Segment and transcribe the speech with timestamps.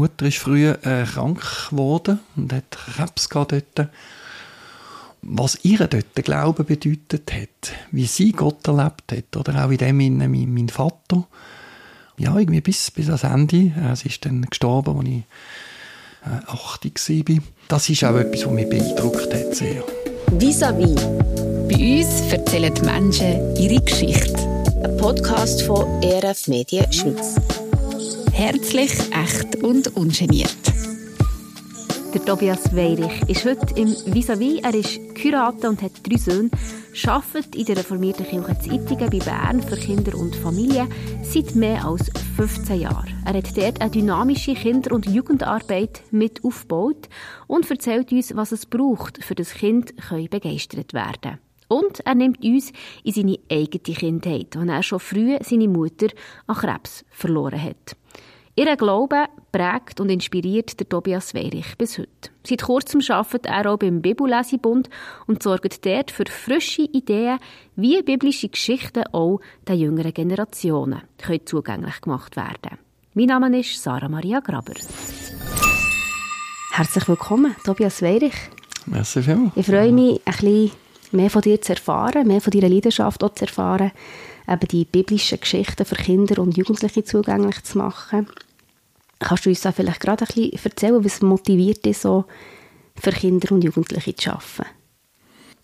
[0.00, 3.90] Mutter ist früh äh, krank geworden und hat Krebs dort.
[5.20, 9.76] Was ihr dort der Glaube bedeutet hat, wie sie Gott erlebt hat, oder auch in
[9.76, 11.26] dem Sinne mein, mein Vater,
[12.16, 13.72] ja, irgendwie bis, bis ans Ende.
[13.76, 15.22] Er ist dann gestorben, als ich
[16.24, 17.44] äh, 80 war.
[17.68, 19.84] Das ist auch etwas, was mich beeindruckt hat sehr.
[20.38, 20.94] Vis-à-vis.
[21.68, 24.64] Bei uns erzählen die Menschen ihre Geschichte.
[24.82, 27.36] Ein Podcast von ERF Medien Schweiz.
[28.32, 30.56] Herzlich, echt und ungeniert.
[32.14, 34.62] Der Tobias Weirich ist heute im Vis-à-vis.
[34.62, 36.50] Er ist Kurator und hat drei Söhne,
[37.06, 40.88] arbeitet in der reformierten Kirche zu bei Bern für Kinder und Familien
[41.22, 43.22] seit mehr als 15 Jahren.
[43.24, 47.08] Er hat dort eine dynamische Kinder- und Jugendarbeit mit aufgebaut
[47.46, 49.94] und erzählt uns, was es braucht, für das Kind
[50.30, 51.38] begeistert werden.
[51.68, 52.72] Und er nimmt uns
[53.04, 56.08] in seine eigene Kindheit, als er schon früh seine Mutter
[56.48, 57.96] an Krebs verloren hat.
[58.56, 62.30] Ihr Glaube prägt und inspiriert der Tobias Weirich bis heute.
[62.44, 64.90] Seit kurzem arbeitet er auch beim Bibellesebund
[65.26, 67.38] und sorgt dort für frische Ideen,
[67.76, 72.78] wie biblische Geschichten auch den jüngeren Generationen können zugänglich gemacht werden
[73.14, 74.74] Mein Name ist Sarah Maria Graber.
[76.72, 78.34] Herzlich willkommen, Tobias Weirich.
[78.86, 79.52] Merci vielmals.
[79.56, 80.70] Ich freue mich, ein bisschen
[81.12, 83.92] mehr von dir zu erfahren, mehr von deiner Leidenschaft auch zu erfahren,
[84.50, 88.26] eben die biblischen Geschichten für Kinder und Jugendliche zugänglich zu machen.
[89.18, 92.24] Kannst du uns da vielleicht gerade ein bisschen erzählen, was motiviert dich so,
[92.96, 94.70] für Kinder und Jugendliche zu arbeiten?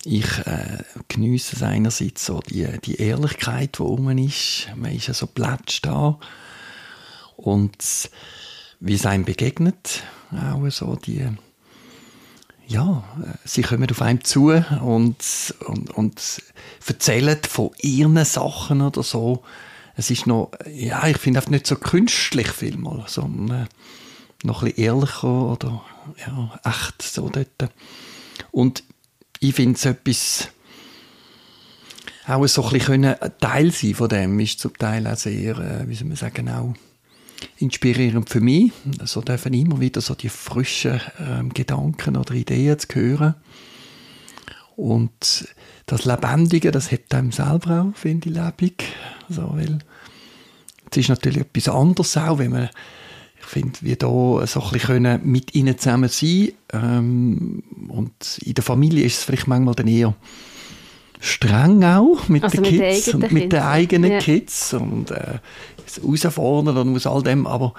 [0.05, 4.69] Ich äh, geniesse es einerseits so die, die Ehrlichkeit, die rum ist.
[4.75, 6.19] Man ist ja so plätscht da.
[7.35, 8.09] Und
[8.79, 11.27] wie es einem begegnet, auch so die,
[12.67, 13.03] ja,
[13.45, 14.51] sie kommen auf einem zu
[14.81, 16.41] und, und, und
[16.85, 19.43] erzählen von ihren Sachen oder so
[19.97, 23.65] es ist noch, ja, ich finde nicht so künstlich vielmal, sondern äh,
[24.43, 25.83] noch ein bisschen ehrlicher oder
[26.19, 27.71] ja, echt so dort.
[28.51, 28.83] Und
[29.39, 30.49] ich finde es etwas,
[32.27, 35.95] auch so ein bisschen Teil sein von dem ist zum Teil auch sehr, äh, wie
[35.95, 36.75] soll man sagen, auch
[37.57, 38.71] inspirierend für mich.
[39.03, 43.35] So dürfen immer wieder so die frischen ähm, Gedanken oder Ideen zu hören.
[44.75, 45.47] Und
[45.87, 48.83] das Lebendige, das hat einem selber auch, finde ich, lebendig.
[49.27, 49.79] Also, weil
[50.91, 52.69] es ist natürlich etwas anderes auch, wenn man
[53.39, 58.63] ich finde, wir da so ein bisschen mit ihnen zusammen sein ähm, und in der
[58.63, 60.15] Familie ist es vielleicht manchmal dann eher
[61.19, 64.19] streng auch mit also den mit Kids und mit den eigenen ja.
[64.19, 65.39] Kids und äh,
[65.95, 67.73] herausfordern und aus all dem, aber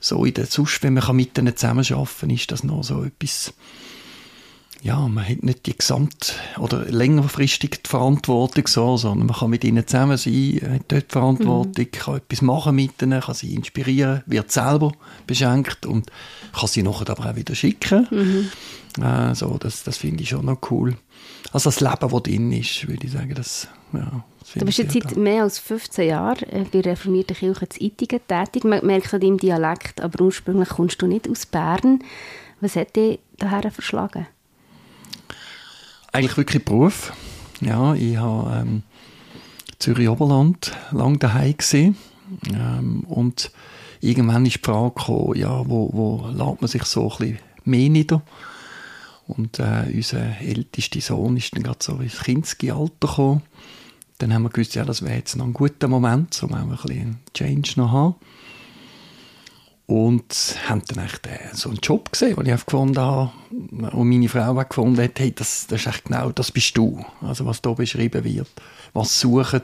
[0.00, 3.52] so in der sonst, wenn man mit ihnen zusammenarbeiten kann, ist das noch so etwas
[4.82, 9.64] ja, man hat nicht die gesamt- oder längerfristig die Verantwortung so, sondern man kann mit
[9.64, 11.90] ihnen zusammen sein, hat dort die Verantwortung, mhm.
[11.90, 14.92] kann etwas machen mit ihnen, kann sie inspirieren, wird selber
[15.26, 16.10] beschenkt und
[16.52, 18.06] kann sie nachher aber auch wieder schicken.
[18.10, 19.02] Mhm.
[19.02, 20.96] Äh, so, das, das finde ich schon noch cool.
[21.52, 24.24] Also das Leben, das drin ist, würde ich sagen, das, ja,
[24.54, 28.20] Du bist jetzt seit mehr als 15 Jahren äh, bei der reformierten Kirche zu Ittigen
[28.28, 28.62] tätig.
[28.62, 31.98] Man merkt an deinem Dialekt, aber ursprünglich kommst du nicht aus Bern.
[32.60, 34.28] Was hat dich daher verschlagen?
[36.16, 37.12] eigentlich wirklich Beruf.
[37.60, 38.82] Ja, ich habe ähm,
[39.78, 41.96] Zürich Oberland lang daheim gesehen
[42.48, 43.50] ähm, und
[44.00, 47.90] irgendwann ist die Frage gekommen, ja, wo, wo lädt man sich so ein bisschen mehr
[47.90, 48.22] nieder?
[49.26, 53.42] Und äh, unser ältester Sohn ist dann gerade so ins Kindesalter gekommen.
[54.18, 56.68] Dann haben wir gewusst, ja, das wäre jetzt noch ein guter Moment, um auch ein
[56.70, 58.14] bisschen einen Change noch haben.
[59.86, 64.28] Und haben dann echt äh, so einen Job gesehen, den ich gefunden habe, und meine
[64.28, 67.04] Frau auch gefunden hat, hey, das, das ist echt genau, das bist du.
[67.20, 68.48] Also was da beschrieben wird,
[68.94, 69.62] was suchen,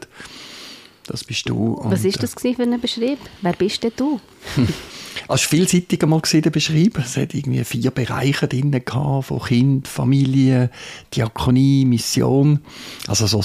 [1.06, 1.72] das bist du.
[1.74, 3.18] Und, was ist das äh, für ein Beschrieb?
[3.40, 4.20] Wer bist denn du?
[5.28, 6.98] War vielseitiger mal gesehen, der Beschrieb.
[6.98, 10.70] Es hat irgendwie vier Bereiche drin gehabt, von Kind, Familie,
[11.14, 12.60] Diakonie, Mission.
[13.06, 13.42] Also so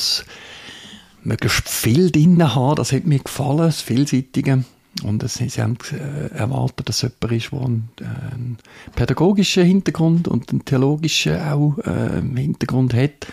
[1.23, 4.63] möglichst viel drin haben, das hat mir gefallen, das Vielseitige.
[5.03, 8.57] Und sie haben äh, erwartet, dass jemand ist, der einen, äh, einen
[8.95, 13.27] pädagogischen Hintergrund und einen theologischen auch äh, Hintergrund hat.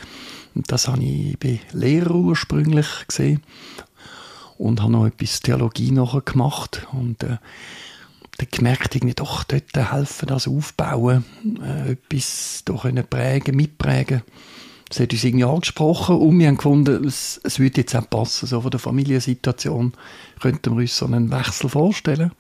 [0.55, 3.41] Und das habe ich bei Lehrer ursprünglich gesehen
[4.59, 7.39] und habe noch etwas Theologie nachher gemacht und äh,
[8.39, 11.25] dann gemerkt, irgendwie doch dort helfen, das aufbauen,
[11.63, 14.23] äh, etwas da können prägen, mitprägen.
[14.89, 18.47] Das hat uns irgendwie angesprochen und wir haben gefunden, es, es würde jetzt auch passen,
[18.47, 19.93] so von der Familiensituation
[20.41, 22.33] könnten wir uns so einen Wechsel vorstellen.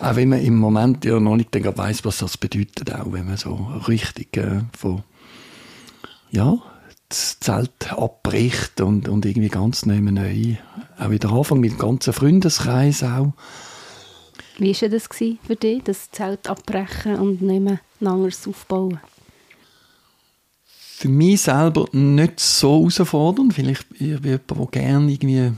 [0.00, 3.36] Auch wenn man im Moment ja noch nicht weiß, was das bedeutet, auch wenn man
[3.36, 3.54] so
[3.88, 5.04] richtig äh, von,
[6.30, 6.58] ja,
[7.08, 10.56] das Zelt abbricht und, und irgendwie ganz neu, neu
[10.98, 13.32] auch wieder anfangen mit dem ganzen Freundeskreis auch.
[14.56, 19.00] Wie war das für dich, das Zelt abbrechen und nicht mehr ein anderes aufbauen?
[20.64, 23.52] Für mich selber nicht so herausfordernd.
[23.52, 25.52] Vielleicht ich bin jemand, der gerne irgendwie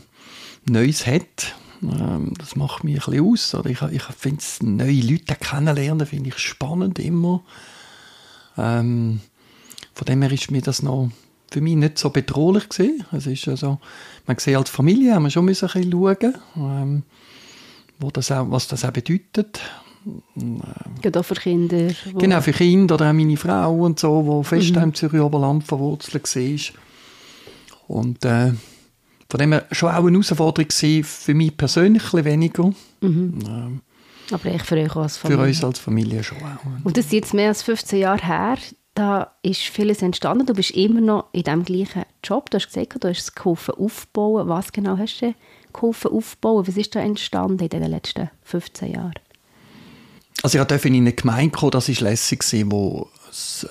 [0.64, 1.54] Neues hat.
[1.82, 3.56] Ähm, das macht mich ein bisschen aus.
[3.66, 7.44] Ich, ich finde neue Leute kennenlernen, finde ich spannend immer.
[8.56, 9.20] Ähm,
[9.94, 11.10] von dem her ist mir das noch
[11.50, 13.04] für mich nicht so bedrohlich gewesen.
[13.12, 13.78] Es ist also,
[14.26, 17.02] man sieht als Familie, haben wir schon ein bisschen schauen, ähm,
[17.98, 19.60] wo das auch, was das auch bedeutet.
[21.02, 21.88] Gerade auch für Kinder.
[22.16, 24.82] Genau, für Kinder oder auch meine Frau und so, die fest mhm.
[24.82, 26.74] im Zürich Oberland verwurzelt war.
[27.88, 28.52] Und äh,
[29.28, 32.72] von dem her schon auch eine Herausforderung für mich persönlich ein weniger.
[33.00, 33.38] Mhm.
[33.46, 33.80] Ähm,
[34.30, 35.42] Aber ich für euch als Familie.
[35.42, 36.84] Für uns als Familie schon auch.
[36.84, 38.58] Und das ist jetzt mehr als 15 Jahre her.
[38.94, 40.46] Da ist vieles entstanden.
[40.46, 42.50] Du bist immer noch in dem gleichen Job.
[42.50, 44.48] Du hast gesagt, du hast es geholfen aufbauen.
[44.48, 45.34] Was genau hast du
[45.76, 46.66] geholfen aufbauen?
[46.66, 49.14] Was ist da entstanden in den letzten 15 Jahren?
[50.42, 53.08] Also ich durfte in eine Gemeinde kommen, das war lässig, wo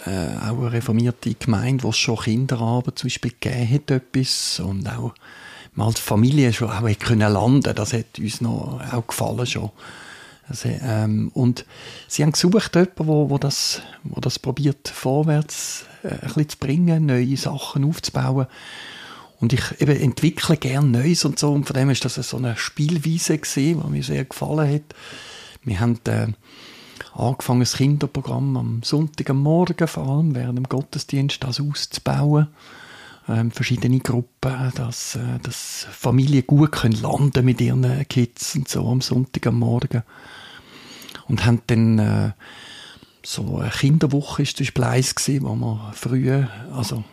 [0.06, 4.88] äh, auch eine reformierte Gemeinde, wo es schon Kinderarbeit zum Beispiel gegeben hat, etwas, und
[4.88, 5.14] auch
[5.74, 9.72] mal als Familie schon auch können landen das hat uns noch auch gefallen schon.
[10.48, 11.66] Also, ähm, und
[12.08, 16.58] sie haben gesucht, jemanden, wo, wo, das, wo das probiert, vorwärts äh, ein bisschen zu
[16.60, 18.46] bringen, neue Sachen aufzubauen.
[19.46, 21.54] Und ich eben entwickle gerne Neues und so.
[21.54, 24.96] Und von dem ist das so eine Spielweise gesehen, die mir sehr gefallen hat.
[25.64, 26.30] Wir haben äh,
[27.14, 32.48] angefangen, das Kinderprogramm am Sonntag am Morgen vor allem während dem Gottesdienst das auszubauen
[33.30, 38.88] ähm, verschiedene Gruppen, dass, äh, dass Familien gut können landen mit ihren Kids und so
[38.88, 40.02] am Sonntag am Morgen.
[41.28, 42.32] Und haben dann äh,
[43.22, 47.04] so eine Kinderwoche ist Beispiel eins gewesen, wo wir früher, also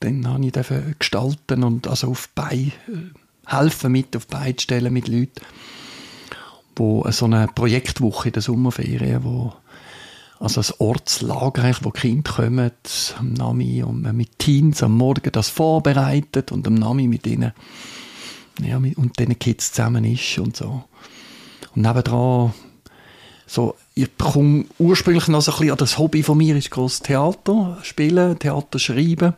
[0.00, 5.08] dann habe ich gestalten und also auf Bein äh, helfen mit auf Bein stellen mit
[5.08, 5.40] Leuten,
[6.76, 9.52] wo so eine Projektwoche in der Sommerferien, wo
[10.38, 12.70] also das Ortslager, wo Kinder kommen,
[13.18, 17.52] am Nami und man mit Teens am Morgen das vorbereitet und am Nami mit ihnen
[18.62, 20.84] ja, mit, und diesen Kids zusammen ist und so.
[21.74, 22.54] Und nebendran
[23.46, 27.78] so, ich bekomme ursprünglich noch so ein bisschen, das Hobby von mir ist groß Theater
[27.82, 29.34] spielen, Theater schreiben.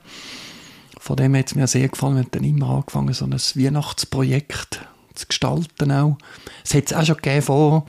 [1.03, 2.15] Von dem hat es mir sehr gefallen.
[2.15, 6.17] Wir haben dann immer angefangen, so ein Weihnachtsprojekt zu gestalten auch.
[6.65, 7.87] Es hat es auch schon gegeben vor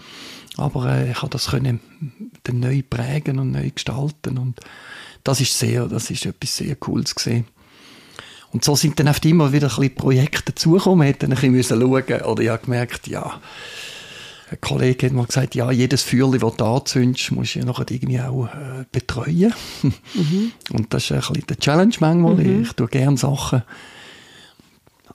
[0.57, 1.80] aber äh, ich habe das können
[2.44, 4.60] dann neu prägen und neu gestalten und
[5.24, 7.45] das ist sehr, das ist etwas sehr Cooles gesehen.
[8.51, 11.81] Und so sind dann oft immer wieder ein bisschen Projekte dazugekommen, hätte dann ein bisschen
[11.81, 13.39] schauen oder ich habe gemerkt, ja,
[14.54, 17.90] ein Kollege hat mal gesagt, ja, jedes Feuerchen, das du anzündest, musst du ja nachher
[17.90, 19.54] irgendwie auch äh, betreuen.
[19.82, 20.52] Mhm.
[20.72, 22.36] Und das ist ein bisschen der Challenge manchmal.
[22.36, 22.62] Mhm.
[22.64, 23.64] Ich tue gerne Sachen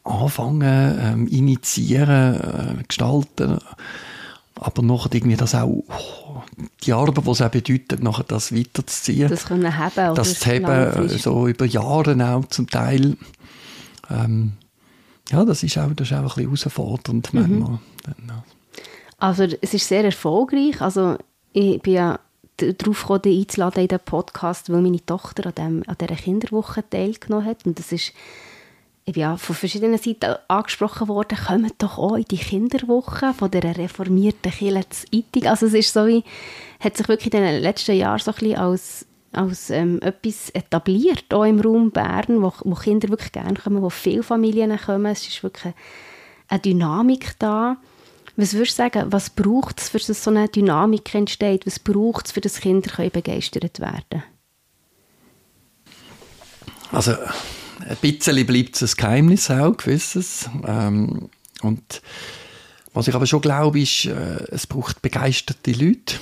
[0.04, 3.58] anfangen, ähm, initiieren, äh, gestalten
[4.60, 6.42] aber nachher irgendwie das auch, oh,
[6.82, 9.28] die Arbeit, die es auch bedeutet, nachher das weiterzuziehen.
[9.28, 10.14] Das können haben.
[10.14, 13.16] Das zu haben, so über Jahre auch zum Teil.
[14.10, 14.54] Ähm,
[15.30, 17.40] ja, das ist auch, das ist auch ein bisschen herausfordernd mhm.
[17.40, 17.78] manchmal.
[19.18, 20.80] Also es ist sehr erfolgreich.
[20.80, 21.16] Also
[21.52, 22.20] ich bin ja
[22.56, 27.46] darauf gekommen, einzuladen in den Podcast, weil meine Tochter an, dem, an dieser Kinderwoche teilgenommen
[27.46, 27.66] hat.
[27.66, 28.12] Und das ist
[29.08, 33.50] ich bin ja von verschiedenen Seiten angesprochen worden, kommen doch auch in die Kinderwoche von
[33.50, 35.48] der reformierten Kirche zu Ittig.
[35.48, 36.24] Also es ist so wie,
[36.78, 41.32] hat sich wirklich in den letzten Jahren so ein bisschen als, als ähm, etwas etabliert,
[41.32, 45.06] auch im Raum Bern, wo, wo Kinder wirklich gerne kommen, wo viele Familien kommen.
[45.06, 45.72] Es ist wirklich
[46.48, 47.78] eine Dynamik da.
[48.38, 51.66] Was würdest du sagen, was braucht es, für dass so eine Dynamik entsteht?
[51.66, 54.22] Was braucht es, für das Kinder begeistert werden
[56.92, 57.14] Also
[57.80, 60.48] ein bisschen bleibt es ein Geheimnis auch, gewisses.
[60.64, 61.30] Ähm,
[61.62, 62.00] und
[62.94, 66.14] was ich aber schon glaube, ist, äh, es braucht begeisterte Leute,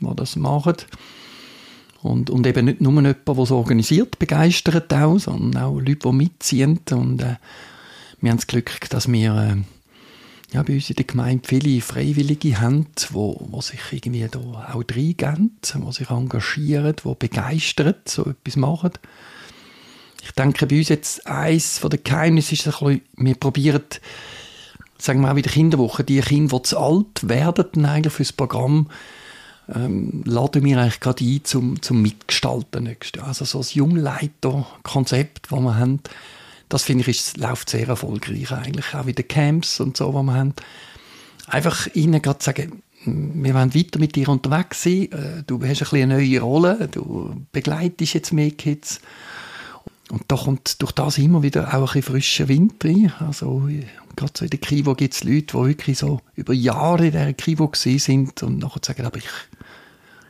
[0.00, 0.76] die das machen.
[2.00, 6.12] Und, und eben nicht nur jemand, der es organisiert, begeistert auch, sondern auch Leute, die
[6.12, 6.80] mitziehen.
[6.90, 7.36] Und äh,
[8.22, 9.77] wir haben das Glück, dass wir äh,
[10.52, 14.82] ja, bei uns in der Gemeinde viele Freiwillige haben, die wo, sich irgendwie da auch
[14.90, 18.92] reingeben, die sich engagieren, die begeistert so etwas machen.
[20.22, 23.82] Ich denke, bei uns jetzt eins von den Geheimnissen ist, bisschen, wir probieren,
[24.96, 28.32] sagen wir auch in der Kinderwoche, die Kinder, die zu alt werden, eigentlich für das
[28.32, 28.88] Programm,
[29.74, 32.96] ähm, laden wir eigentlich gerade ein zum, zum Mitgestalten.
[33.20, 36.00] Also so ein Jungleiter-Konzept, das wir haben,
[36.68, 40.26] das finde ich, ist, läuft sehr erfolgreich eigentlich, auch in den Camps und so, die
[40.26, 40.54] wir haben.
[41.46, 45.78] Einfach ihnen gerade sagen, wir wollen weiter mit dir unterwegs sein, äh, du hast ein
[45.78, 49.00] bisschen eine neue Rolle, du begleitest jetzt mehr Kids
[50.10, 53.12] und da kommt durch das immer wieder auch ein bisschen frischer Wind rein.
[53.20, 53.68] Also
[54.16, 57.32] gerade so in der Krivo gibt es Leute, die wirklich so über Jahre in dieser
[57.34, 59.28] Krivo sind und nachher sagen, aber ich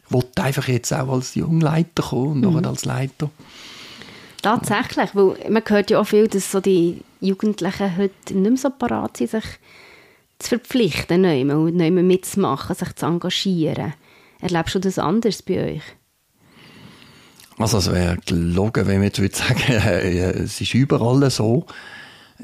[0.08, 2.60] wollte einfach jetzt auch als Jungleiter kommen und mhm.
[2.60, 3.30] nachher als Leiter.
[4.42, 8.70] Tatsächlich, weil man hört ja auch viel, dass so die Jugendlichen heute nicht mehr so
[8.70, 9.44] parat sind, sich
[10.38, 13.94] zu verpflichten, mehr, nicht mehr mitzumachen, sich zu engagieren.
[14.40, 15.82] Erlebst du das anders bei euch?
[17.58, 21.66] Also es wäre gelogen, wenn wir jetzt sagen, äh, es ist überall so.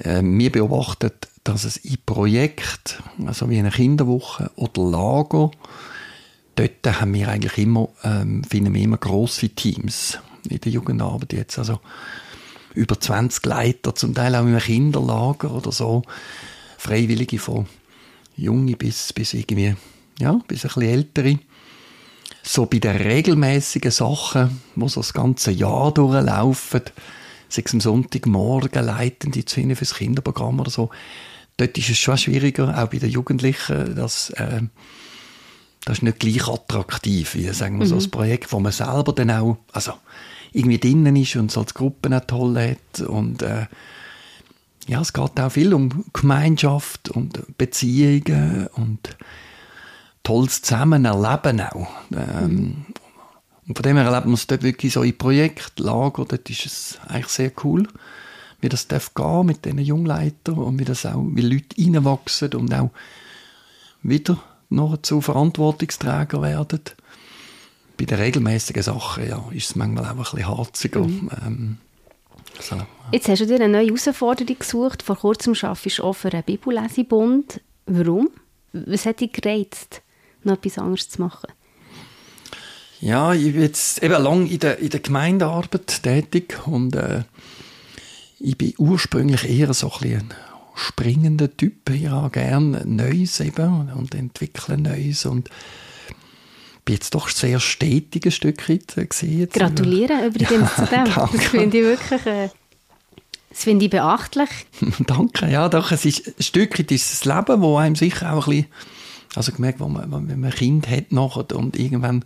[0.00, 1.12] Äh, wir beobachten,
[1.44, 5.52] dass es in Projekten, also wie eine Kinderwoche oder Lager,
[6.56, 11.58] dort haben wir eigentlich immer, ähm, finden wir immer grosse Teams in der Jugendarbeit jetzt.
[11.58, 11.80] Also
[12.74, 16.02] über 20 Leiter, zum Teil auch in einem Kinderlager oder so.
[16.78, 17.66] Freiwillige von
[18.36, 19.74] Junge bis, bis irgendwie,
[20.18, 21.38] ja, bis ein bisschen ältere.
[22.42, 26.82] So bei den regelmäßigen Sachen, die so das ganze Jahr durchlaufen,
[27.48, 30.90] sei es am Sonntagmorgen Leitende zu finden fürs Kinderprogramm oder so,
[31.56, 34.62] dort ist es schon schwieriger, auch bei den Jugendlichen, dass, äh,
[35.84, 37.90] das ist nicht gleich attraktiv wie, sagen wir, mhm.
[37.90, 39.92] so ein Projekt, wo man selber dann auch, also,
[40.54, 43.66] irgendwie drinnen ist und so als Gruppen auch toll hat und, äh,
[44.86, 49.16] ja, es geht auch viel um Gemeinschaft und Beziehungen und
[50.22, 51.88] tolles Zusammenerleben auch.
[52.12, 52.86] Ähm.
[53.66, 56.98] Und von dem her erlebt man es dort wirklich so in Projektlager, dort ist es
[57.08, 57.88] eigentlich sehr cool,
[58.60, 62.74] wie das darf gehen mit diesen Jungleitern und wie das auch, wie Leute reinwachsen und
[62.74, 62.90] auch
[64.02, 66.80] wieder noch zu Verantwortungsträger werden.
[67.96, 71.00] Bei den regelmäßigen Sachen ja, ist es manchmal auch ein bisschen harziger.
[71.00, 71.30] Mhm.
[71.44, 71.78] Ähm,
[72.60, 72.86] so, ja.
[73.12, 75.02] Jetzt hast du dir eine neue Herausforderung gesucht.
[75.02, 77.60] Vor kurzem arbeitest du auch für einen Bibellesebund.
[77.86, 78.30] Warum?
[78.72, 80.02] Was hat dich gereizt,
[80.42, 81.52] noch etwas anderes zu machen?
[83.00, 87.24] Ja, ich bin jetzt eben lange in der, in der Gemeindearbeit tätig und äh,
[88.40, 90.34] ich bin ursprünglich eher so ein, ein
[90.74, 91.90] springender Typ.
[91.90, 95.50] Ich habe gerne Neues eben und entwickle Neues und
[96.84, 99.48] bin jetzt doch sehr stetig ein Stück weit gesehen.
[99.50, 101.04] Gratuliere übrigens ja, zu dem.
[101.04, 101.36] Danke.
[101.36, 102.26] Das finde ich wirklich...
[102.26, 102.48] Äh
[103.54, 104.50] das finde ich beachtlich.
[105.06, 105.92] danke, ja doch.
[105.92, 108.66] Es ist ein Stück weit ist das Leben, wo einem sicher auch ein bisschen,
[109.36, 112.24] also gemerkt, wo man, wenn man ein Kind hat nachher und irgendwann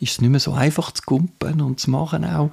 [0.00, 2.50] ist es nicht mehr so einfach zu kumpen und zu machen auch.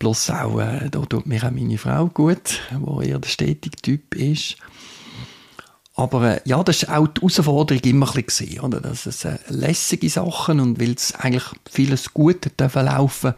[0.00, 4.16] Plus auch, äh, da tut mir auch meine Frau gut, die eher der stetige Typ
[4.16, 4.56] ist.
[5.98, 8.80] Aber äh, ja, das ist auch die Herausforderung immer ein bisschen, oder?
[8.80, 13.34] Dass es äh, lässige Sachen und weil es eigentlich vieles gut laufen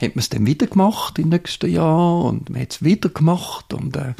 [0.00, 3.74] hat man es dann wieder gemacht im nächsten Jahr und man hat es wieder gemacht
[3.74, 4.14] und äh,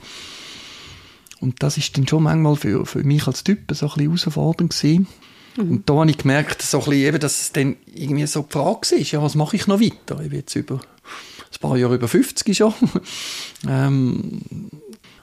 [1.40, 4.70] und das ist dann schon manchmal für, für mich als Typ so ein bisschen herausfordernd
[4.70, 5.08] gewesen.
[5.56, 5.70] Mhm.
[5.70, 8.52] Und da habe ich gemerkt, so ein bisschen eben, dass es dann irgendwie so die
[8.52, 10.20] Frage ist, ja, was mache ich noch weiter?
[10.20, 12.74] Ich bin jetzt über ein paar Jahre über 50 schon.
[13.68, 14.40] ähm,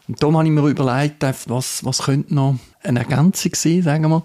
[0.10, 4.24] und da habe ich mir überlegt, was, was könnte noch eine Ergänzung sein, sagen wir.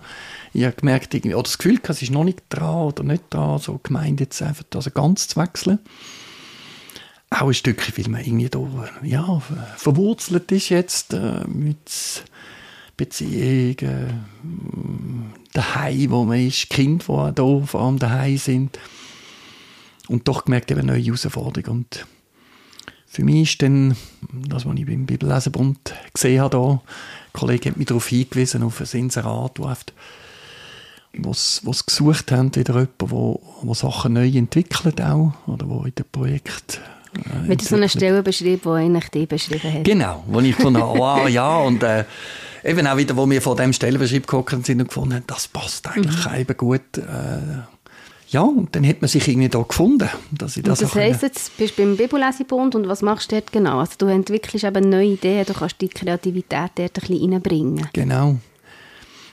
[0.54, 3.78] Ich habe gemerkt, oder das Gefühl, es ist noch nicht dran oder nicht dran, so
[3.82, 5.78] gemeint jetzt einfach also ganz zu wechseln.
[7.28, 8.66] Auch ein Stückchen, weil man irgendwie da,
[9.02, 9.42] ja,
[9.76, 12.24] verwurzelt ist jetzt äh, mit
[12.96, 14.24] Beziehungen,
[15.52, 18.78] daheim, wo man ist, Kind, die da vor allem daheim sind.
[20.08, 21.76] Und doch gemerkt, eben neue Herausforderung.
[21.76, 22.06] Und
[23.14, 23.96] für mich ist dann,
[24.48, 26.80] das, was ich beim Bibellesebund gesehen habe, da, ein
[27.32, 29.72] Kollege hat mich darauf hingewiesen, auf ein Inserat, wo
[31.18, 35.94] was, was gesucht haben, wieder jemand, wo, wo Sachen neu entwickelt auch, oder wo in
[35.94, 36.80] dem Projekt
[37.14, 39.84] äh, Mit so einer Stelle beschrieben, die eigentlich die beschrieben hat.
[39.84, 42.04] Genau, wo ich habe, wow, ja, und äh,
[42.64, 45.86] eben auch wieder, wo wir vor dem Stellenbeschrieb geguckt sind und gefunden haben, das passt
[45.86, 46.34] eigentlich mhm.
[46.34, 46.98] eben gut.
[46.98, 47.73] Äh,
[48.34, 50.08] ja, und dann hat man sich irgendwie da gefunden.
[50.32, 53.36] Dass ich das und das heisst, jetzt bist du beim Bibellesebund und was machst du
[53.36, 53.78] dort genau?
[53.78, 57.88] Also du entwickelst eben neue Ideen, du kannst die Kreativität dort ein bisschen reinbringen.
[57.92, 58.36] Genau.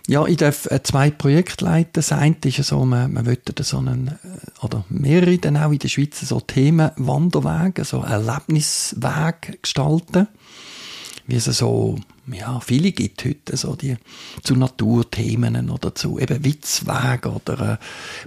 [0.07, 1.93] Ja, ich darf äh, zwei Projekte leiten.
[1.93, 5.79] Das eine ist so, man, man möchte so einen, äh, oder mehrere dann auch in
[5.79, 10.27] der Schweiz so Themenwanderwege, so Erlebniswege gestalten.
[11.25, 11.97] Wie es so
[12.33, 13.97] ja, viele gibt heute, so die
[14.43, 17.77] zu Naturthemen oder zu eben Witzweg oder äh,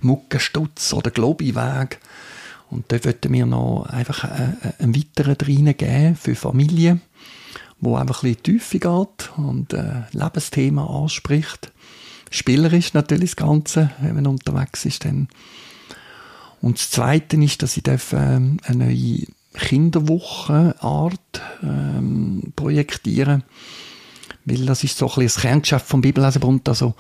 [0.05, 2.01] Muckenstutz oder Globiweg.
[2.71, 7.03] Und da wollten wir noch einfach äh, äh einen weiteren reingeben für Familien,
[7.81, 11.73] wo einfach ein bisschen Tiefe geht und äh, Lebensthema anspricht.
[12.31, 15.05] Spielerisch natürlich das Ganze, wenn man unterwegs ist.
[15.05, 15.29] Dann.
[16.61, 23.94] Und das Zweite ist, dass ich darf, äh, eine neue Kinderwochenart ähm, projektieren darf
[24.45, 26.69] weil das ist so ein bisschen das Kerngeschäft vom Bibellesebund.
[26.69, 26.95] Also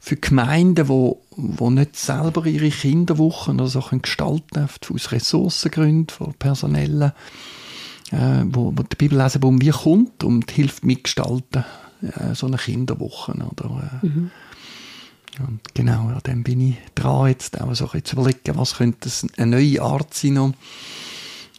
[0.00, 6.34] für Gemeinden, wo, wo nicht selber ihre Kinderwochen oder so können gestalten aus Ressourcengründen, von
[6.34, 7.12] personellen,
[8.10, 11.64] äh, wo, wo der Bibellesebund wie kommt und hilft mitgestalten.
[12.02, 13.32] äh, so eine Kinderwoche.
[13.32, 14.30] Oder, äh, mhm.
[15.46, 19.56] Und genau, an dem bin ich dran, jetzt auch so zu überlegen, was könnte eine
[19.56, 20.54] neue Art sein, um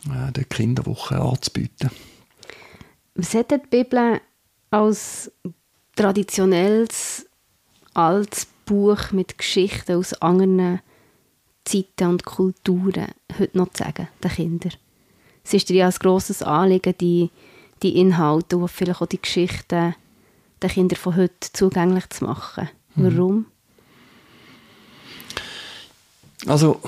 [0.10, 1.90] äh, die Kinderwoche anzubieten.
[3.16, 4.20] Was hat die Bibel
[4.74, 5.32] als
[5.96, 7.28] traditionelles
[7.94, 10.80] altes Buch mit Geschichten aus anderen
[11.64, 14.74] Zeiten und Kulturen heute noch zu sagen, den Kindern?
[15.44, 17.30] Es ist dir ja ein grosses Anliegen, die,
[17.84, 19.94] die Inhalte und vielleicht auch die Geschichten
[20.64, 22.70] den Kindern von heute zugänglich zu machen.
[22.96, 23.04] Mhm.
[23.04, 23.46] Warum?
[26.48, 26.82] Also,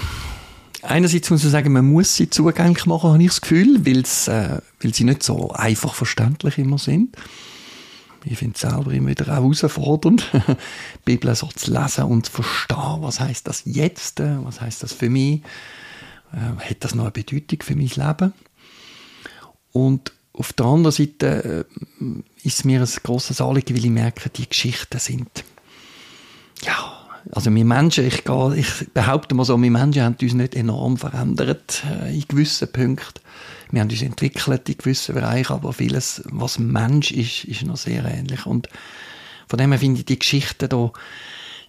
[0.82, 4.04] einerseits muss man sagen, man muss sie zugänglich machen, habe ich das Gefühl, äh,
[4.82, 7.16] weil sie nicht so einfach verständlich immer sind.
[8.26, 10.56] Ich finde es selber immer wieder auch herausfordernd, die
[11.06, 15.10] Bibel so zu lesen und zu verstehen, was heißt das jetzt, was heißt das für
[15.10, 15.42] mich,
[16.34, 18.34] äh, hat das noch eine Bedeutung für mein Leben?
[19.72, 21.66] Und auf der anderen Seite
[22.02, 22.04] äh,
[22.44, 25.44] ist mir ein grosses Anliegen, weil ich merke, die Geschichten sind,
[26.64, 26.96] ja,
[27.32, 30.98] also wir Menschen, ich, gehe, ich behaupte mal so, wir Menschen haben uns nicht enorm
[30.98, 33.22] verändert äh, in gewissen Punkten.
[33.76, 38.06] Wir haben uns entwickelt in gewissen Bereichen, aber vieles, was Mensch ist, ist noch sehr
[38.06, 38.46] ähnlich.
[38.46, 38.70] Und
[39.50, 40.94] von dem her finde ich die Geschichten da,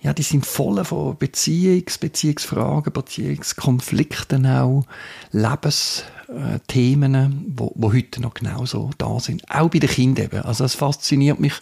[0.02, 4.86] ja, die sind voll von Beziehungs-, Beziehungsfragen, Beziehungskonflikten auch,
[5.32, 9.42] Lebensthemen, äh, wo, wo heute noch genauso da sind.
[9.50, 10.42] Auch bei den Kindern eben.
[10.42, 11.54] Also es fasziniert mich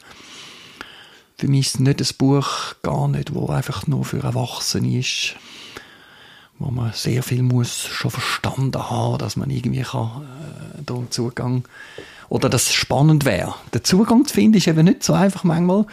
[1.38, 5.36] für mich ist nicht ein Buch, gar nicht, wo einfach nur für Erwachsene ist,
[6.58, 10.22] wo man sehr viel muss schon verstanden haben, dass man irgendwie kann,
[10.78, 11.64] äh, da Zugang
[12.28, 13.54] oder das spannend wäre.
[13.72, 15.86] Den Zugang zu finden ist eben nicht so einfach manchmal.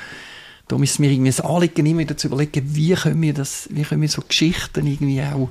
[0.67, 3.67] Darum ist es mir irgendwie ein Anliegen, immer wieder zu überlegen, wie können wir das,
[3.71, 5.49] wie können wir so Geschichten irgendwie auch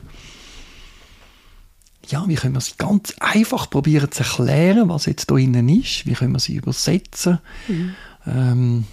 [2.08, 6.06] ja, wie können wir sie ganz einfach probieren zu erklären, was jetzt da innen ist,
[6.06, 7.38] wie können wir sie übersetzen.
[7.68, 7.94] Mhm.
[8.26, 8.84] Ähm,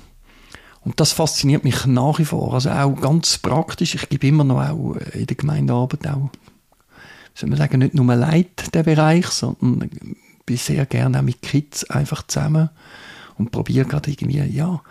[0.88, 2.53] und das fasziniert mich nach wie vor.
[2.53, 3.94] Also auch ganz praktisch.
[3.94, 6.29] Ich gebe immer noch auch in der Gemeindearbeit auch,
[7.34, 9.89] soll man sagen, nicht nur Leid der Bereich, sondern
[10.45, 12.69] bin sehr gerne auch mit Kids einfach zusammen
[13.38, 14.82] und probiere gerade irgendwie, ja,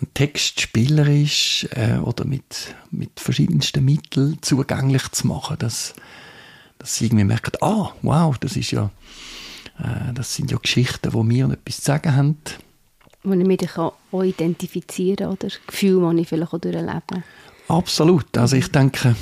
[0.00, 5.94] einen Text spielerisch äh, oder mit, mit verschiedensten Mitteln zugänglich zu machen, dass,
[6.78, 8.92] dass sie irgendwie merken, ah, wow, das ist ja,
[9.80, 12.36] äh, das sind ja Geschichten, wo mir etwas zu sagen haben
[13.22, 17.22] wo ich mich auch identifizieren kann oder Gefühle, die ich vielleicht auch durchlebe.
[17.68, 18.36] Absolut.
[18.36, 19.14] Also ich denke,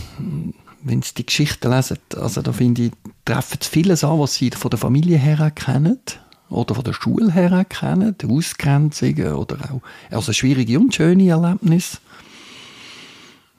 [0.82, 2.92] wenn Sie die Geschichten lesen, also da finde ich,
[3.24, 5.98] treffen Sie vieles an, was Sie von der Familie her kennen
[6.48, 9.80] oder von der Schule her kennen, Ausgrenzungen oder auch
[10.10, 11.98] also schwierige und schöne Erlebnisse.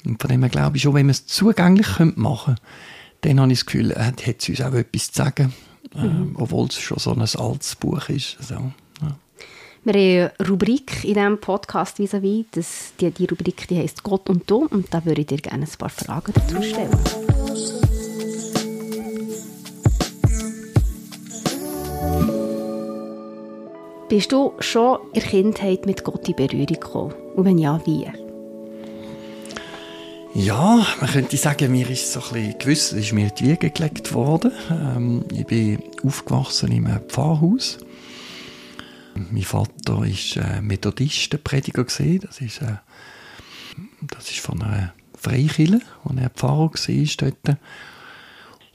[0.06, 2.60] Und von dem her glaube ich schon, wenn wir es zugänglich machen können,
[3.22, 5.54] dann habe ich das Gefühl, er hat es uns auch etwas zu sagen,
[5.96, 6.04] mhm.
[6.04, 8.38] ähm, obwohl es schon so ein altes Buch ist.
[8.40, 8.72] Also.
[9.88, 12.68] Wir haben eine Rubrik in diesem Podcast vis vis -vis.
[13.00, 15.78] Die, die Rubrik die heisst Gott und du und da würde ich dir gerne ein
[15.78, 16.92] paar Fragen dazu stellen.
[24.10, 27.14] Bist du schon in der Kindheit mit Gott in Berührung gekommen?
[27.38, 28.08] Und wenn ja, wie?
[30.34, 34.14] Ja, man könnte sagen, mir ist so ein bisschen gewiss, ist mir die Wiege gelegt
[34.14, 34.52] worden.
[34.70, 37.78] Ähm, ich bin aufgewachsen in einem Pfarrhaus
[39.32, 42.22] mein Vater ist äh, Methodistenprediger gesehen.
[42.22, 42.78] Das ist äh,
[44.02, 47.58] das ist von einer Freikirche, wo er Pfarrer war dort.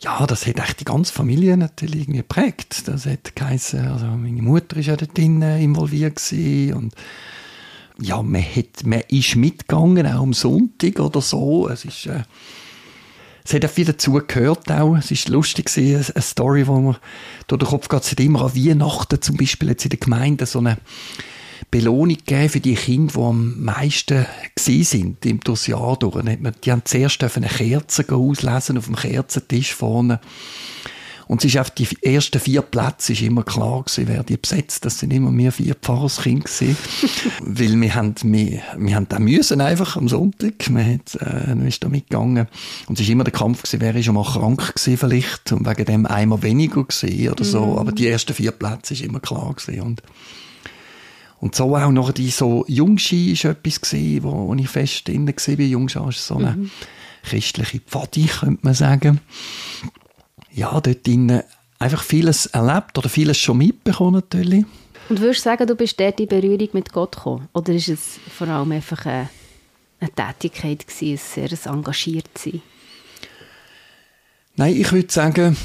[0.00, 2.88] Ja, das hat echt die ganze Familie natürlich irgendwie geprägt.
[2.88, 6.20] Das hat geheißen, also meine Mutter ist ja dort involviert
[6.74, 6.94] und
[8.00, 11.68] ja, man, hat, man ist mitgegangen, auch am Sonntag oder so.
[11.68, 12.22] Es ist, äh,
[13.44, 14.96] es hat auch viel dazu gehört auch.
[14.96, 16.96] Es ist lustig gewesen, eine Story, wo man
[17.48, 20.46] durch den Kopf geht, es hat immer an Weihnachten zum Beispiel jetzt in der Gemeinde
[20.46, 20.78] so eine
[21.70, 26.22] Belohnung gegeben für die Kinder, die am meisten gewesen sind, im durchs Jahr durch.
[26.64, 30.20] Die haben zuerst eine Kerze auslesen auf dem Kerzentisch vorne.
[31.26, 34.85] Und es ist auf die ersten vier Plätze ist immer klar gewesen, wer die besetzt.
[34.85, 36.76] Das sind immer mehr vier Pfarrerskinder gewesen.
[37.40, 40.68] Weil wir haben, wir, wir haben da müssen einfach am Sonntag.
[40.70, 42.46] Man, hat, äh, ist da mitgegangen.
[42.87, 45.52] Und es ist immer der Kampf gewesen, wer ist schon mal krank gewesen vielleicht.
[45.52, 47.64] Und wegen dem einmal weniger gewesen oder so.
[47.64, 47.78] Mhm.
[47.78, 49.80] Aber die ersten vier Plätze ist immer klar gewesen.
[49.80, 50.02] Und
[51.38, 55.26] und so auch noch die so Jungski ist etwas gewesen, wo, wo ich fest drin
[55.26, 55.98] war bei Jungski.
[56.08, 56.70] ist so eine mhm.
[57.24, 59.20] christliche Pfadi, könnte man sagen
[60.54, 61.08] ja, dort
[61.78, 64.64] einfach vieles erlebt oder vieles schon mitbekommen natürlich.
[65.08, 67.48] Und würdest du sagen, du bist dort in Berührung mit Gott gekommen?
[67.52, 69.28] Oder ist es vor allem einfach eine,
[70.00, 72.62] eine Tätigkeit gewesen, ein sehr engagiert sein?
[74.56, 75.56] Nein, ich würde sagen,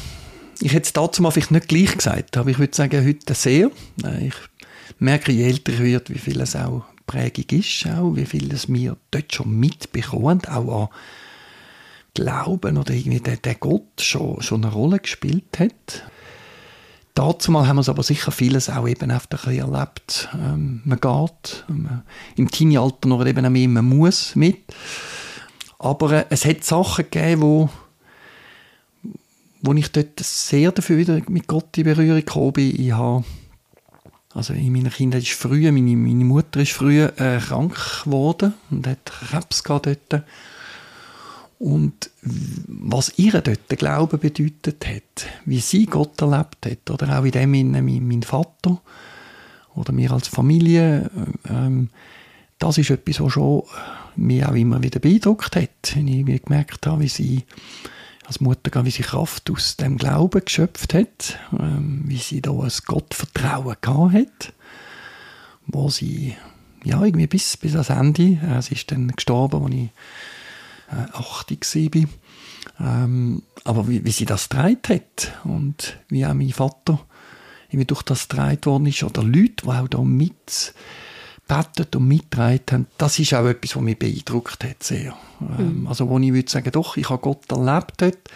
[0.59, 3.69] ich hätte es dazu mal vielleicht nicht gleich gesagt, aber ich würde sagen, heute sehr.
[4.21, 4.33] Ich
[4.99, 8.67] merke, je älter ich werde, wie viel es auch Prägung ist, auch, wie viel es
[8.67, 10.89] mir dort schon mitbekommen, auch an
[12.17, 16.03] Glauben oder irgendwie der, der Gott schon, schon eine Rolle gespielt hat.
[17.13, 20.27] Dazu mal haben wir es aber sicher vieles auch eben einfach erlebt.
[20.33, 22.01] Ähm, man geht, man,
[22.35, 24.63] im Teenie-Alter noch eben auch mehr, man muss mit.
[25.77, 27.69] Aber äh, es hat Sachen gegeben, wo,
[29.61, 32.81] wo ich dort sehr dafür wieder mit Gott in Berührung gekommen bin.
[32.83, 33.25] Ich habe,
[34.33, 38.87] also in meiner Kindheit ist früh, meine, meine Mutter ist früh äh, krank geworden und
[38.87, 40.23] hat Krebs gehabt dort.
[41.59, 47.25] Und was ihr dort der Glaube bedeutet hat, wie sie Gott erlebt hat, oder auch
[47.25, 48.79] in dem Sinne mein, mein Vater
[49.73, 51.09] oder mir als Familie,
[51.49, 51.89] ähm,
[52.59, 53.63] das ist etwas, was schon
[54.15, 55.95] mich auch immer wieder beeindruckt hat.
[55.95, 57.43] Wenn ich gemerkt habe, wie sie
[58.25, 62.71] als Mutter, wie sie Kraft aus dem Glauben geschöpft hat, ähm, wie sie da ein
[62.85, 64.53] Gottvertrauen gehabt hat,
[65.65, 66.35] wo sie
[66.83, 69.89] ja, irgendwie bis, bis ans Ende, äh, sie ist dann gestorben, als ich
[70.89, 72.09] äh, 80 war.
[72.79, 76.99] Ähm, aber wie, wie sie das getragen hat und wie auch mein Vater
[77.69, 80.73] irgendwie durch das getragen worden ist oder Leute, die auch da mit
[81.95, 85.15] und mitgetragen haben, das ist auch etwas, was mich beeindruckt hat sehr.
[85.41, 85.87] Ähm, mhm.
[85.87, 88.29] Also wo ich würde sagen, doch, ich habe Gott erlebt dort,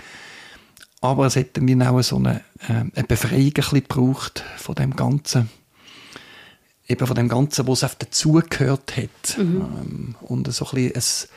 [1.01, 4.95] aber es hätte mir auch so eine, äh, eine Befreiung ein bisschen gebraucht von dem
[4.95, 5.49] Ganzen,
[6.87, 9.37] eben von dem Ganzen, was auf dazugehört hat.
[9.37, 9.61] Mhm.
[9.61, 11.29] Ähm, und so ein bisschen ein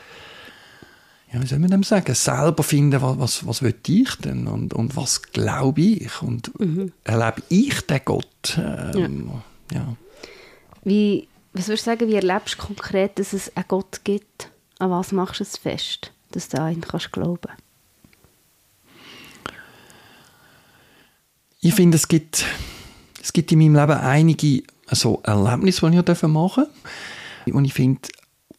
[1.35, 4.73] ja, wie soll man dem sagen, selber finden, was, was, was will ich denn und,
[4.73, 6.93] und was glaube ich und mhm.
[7.03, 8.57] erlebe ich den Gott.
[8.57, 9.31] Ähm,
[9.73, 9.79] ja.
[9.79, 9.97] ja.
[10.85, 14.51] Wie, was würdest du sagen, wie erlebst du konkret, dass es einen Gott gibt?
[14.79, 17.51] An was machst du es fest, dass du an ihn kannst glauben
[21.61, 22.45] Ich finde, es gibt,
[23.21, 27.55] es gibt in meinem Leben einige so Erlebnisse, die ich machen darf.
[27.55, 28.03] Und ich finde,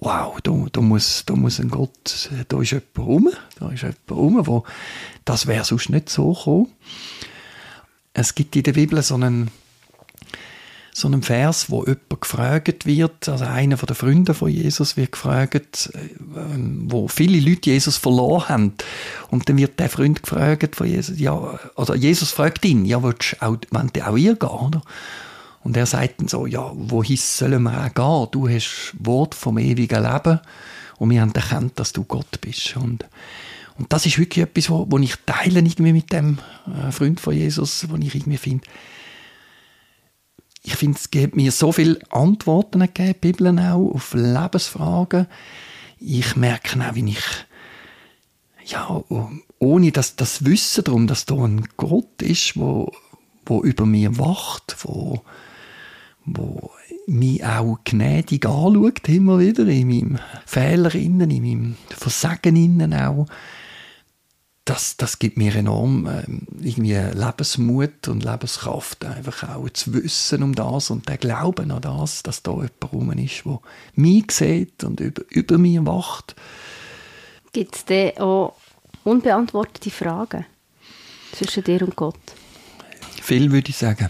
[0.06, 4.12] wow, da, da, muss, da muss ein Gott, da ist jemand rum, da ist jemand
[4.12, 4.64] rum, wo,
[5.26, 6.68] das wäre sonst nicht so gekommen.
[8.14, 9.50] Es gibt in der Bibel so einen,
[10.94, 15.12] so einen Vers, wo jemand gefragt wird, also einer von den Freunden von Jesus wird
[15.12, 15.92] gefragt,
[16.38, 18.74] ähm, wo viele Leute Jesus verloren haben.
[19.32, 23.42] Und dann wird der Freund gefragt von Jesus, ja, also Jesus fragt ihn, ja, willst
[23.42, 24.82] auch, auch ihr gehen, oder?
[25.66, 28.32] Und er sagt dann so, ja, wohin sollen wir auch gehen?
[28.32, 30.40] Du hast Wort vom ewigen Leben
[30.98, 32.78] und wir haben erkannt, dass du Gott bist.
[32.78, 33.04] Und,
[33.80, 37.34] und das ist wirklich etwas, wo, wo ich teile irgendwie mit dem äh, Freund von
[37.34, 38.64] Jesus, wo ich irgendwie finde,
[40.62, 45.26] ich finde, es gibt mir so viele Antworten gegeben, Bibeln auch, auf Lebensfragen.
[46.00, 47.24] Ich merke auch, wie ich,
[48.66, 49.04] ja,
[49.58, 52.92] ohne das, das Wissen darum, dass da ein Gott ist, wo,
[53.48, 55.24] wo über mir wacht, wo,
[56.26, 56.72] wo
[57.08, 63.28] mich auch gnädig anschaut, immer wieder, in meinem Fehler innen, in meinem Versagen innen auch.
[64.66, 66.24] Das, das gibt mir enorm äh,
[66.60, 72.24] irgendwie Lebensmut und Lebenskraft, einfach auch zu wissen um das und der Glauben an das,
[72.24, 73.60] dass da jemand rum ist, der
[73.94, 76.36] mich sieht und über, über mir wacht.
[77.54, 78.56] Gibt es denn auch
[79.04, 80.48] unbeantwortete Fragen
[81.32, 82.18] zwischen dir und Gott?
[83.22, 84.10] Viel würde ich sagen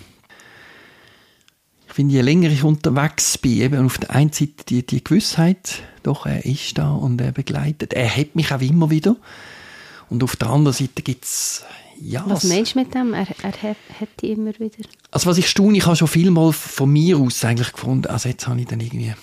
[1.96, 6.26] finde, je länger ich unterwegs bin, eben auf der einen Seite die, die Gewissheit, doch,
[6.26, 7.94] er ist da und er begleitet.
[7.94, 9.16] Er hat mich auch immer wieder.
[10.10, 11.64] Und auf der anderen Seite gibt es
[12.02, 13.14] ja, was meinst du mit dem?
[13.14, 13.76] Er, er
[14.20, 14.84] die immer wieder?
[15.12, 18.28] Also was ich staune, ich habe schon viel mal von mir aus eigentlich gefunden, also
[18.28, 19.14] jetzt habe ich dann irgendwie,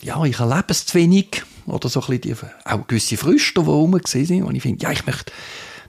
[0.00, 3.68] ja, ich erlebe es zu wenig oder so ein bisschen die, auch gewisse Früchte, die
[3.68, 5.32] rum sind und ich finde, ja, ich möchte,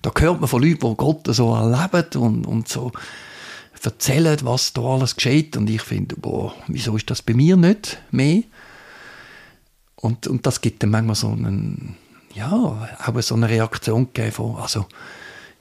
[0.02, 2.92] da hört man von Leuten, die Gott so erleben und, und so
[3.86, 5.58] erzählen, was da alles geschieht.
[5.58, 8.44] Und ich finde, boah, wieso ist das bei mir nicht mehr?
[9.96, 11.96] Und, und das gibt dann manchmal so einen,
[12.34, 14.88] ja, auch so eine Reaktion gegeben von, also,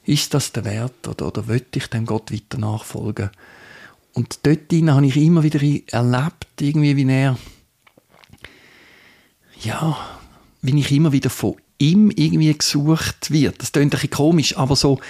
[0.05, 3.31] ist das der Wert oder, oder will ich dem Gott weiter nachfolgen?
[4.13, 5.61] Und dort habe ich immer wieder
[5.93, 7.39] erlebt, irgendwie, wie er,
[9.63, 9.97] ja,
[10.63, 13.61] wie ich immer wieder von ihm irgendwie gesucht wird.
[13.61, 15.01] Das klingt ein bisschen komisch, aber so,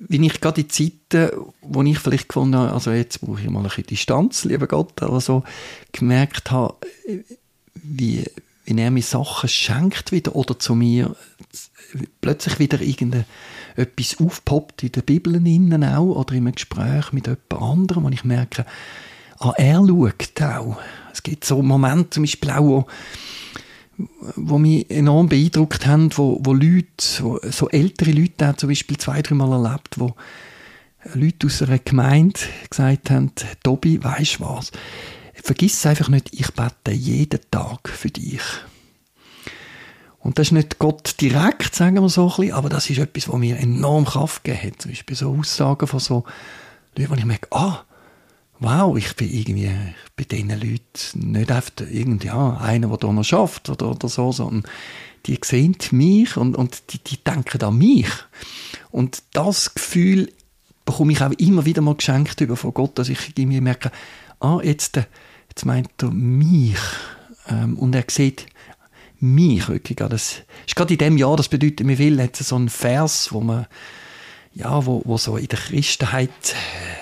[0.00, 3.60] wie ich gerade in Zeiten, wo ich vielleicht gefunden habe, also jetzt brauche ich mal
[3.60, 5.44] ein bisschen Distanz, lieber Gott, aber so
[5.92, 6.74] gemerkt habe,
[7.74, 8.24] wie,
[8.64, 11.14] wie er mir Sachen schenkt wieder oder zu mir
[12.20, 18.06] plötzlich wieder irgendetwas aufpoppt in der Bibel innen auch oder einem Gespräch mit jemand anderem
[18.06, 18.64] und ich merke,
[19.38, 20.78] ah, er schaut auch.
[21.12, 22.86] Es gibt so Momente zum Beispiel auch, wo
[24.36, 26.86] wo mich enorm beeindruckt haben, wo, wo Leute,
[27.20, 30.14] wo, so ältere Leute haben zum Beispiel zwei, dreimal erlebt, wo,
[31.14, 33.32] Leute aus einer Gemeinde gesagt haben,
[33.62, 34.70] Tobi, weisst was?
[35.34, 38.42] Vergiss einfach nicht, ich bete jeden Tag für dich.
[40.18, 43.28] Und das ist nicht Gott direkt, sagen wir so ein bisschen, aber das ist etwas,
[43.28, 44.82] was mir enorm Kraft gegeben hat.
[44.82, 46.24] Zum Beispiel so Aussagen von so
[46.94, 47.84] Leuten, wo ich merke, ah,
[48.60, 49.70] wow, ich bin irgendwie
[50.16, 54.30] bei diesen Leuten nicht einfach irgendwie, ja, einer, der hier noch schafft oder, oder so,
[54.32, 54.64] sondern
[55.26, 58.08] die sehen mich und, und die, die denken an mich.
[58.90, 60.32] Und das Gefühl
[60.84, 63.90] bekomme ich auch immer wieder mal geschenkt über von Gott, dass ich irgendwie merke,
[64.40, 64.96] ah, jetzt,
[65.48, 66.78] jetzt meint er mich.
[67.48, 68.46] Ähm, und er sieht
[69.20, 69.96] mich wirklich.
[69.96, 73.40] Das ist gerade in dem Jahr, das bedeutet mir viel, hat so einen Vers, wo
[73.40, 73.66] man
[74.52, 76.99] ja, wo, wo so in der Christenheit, äh,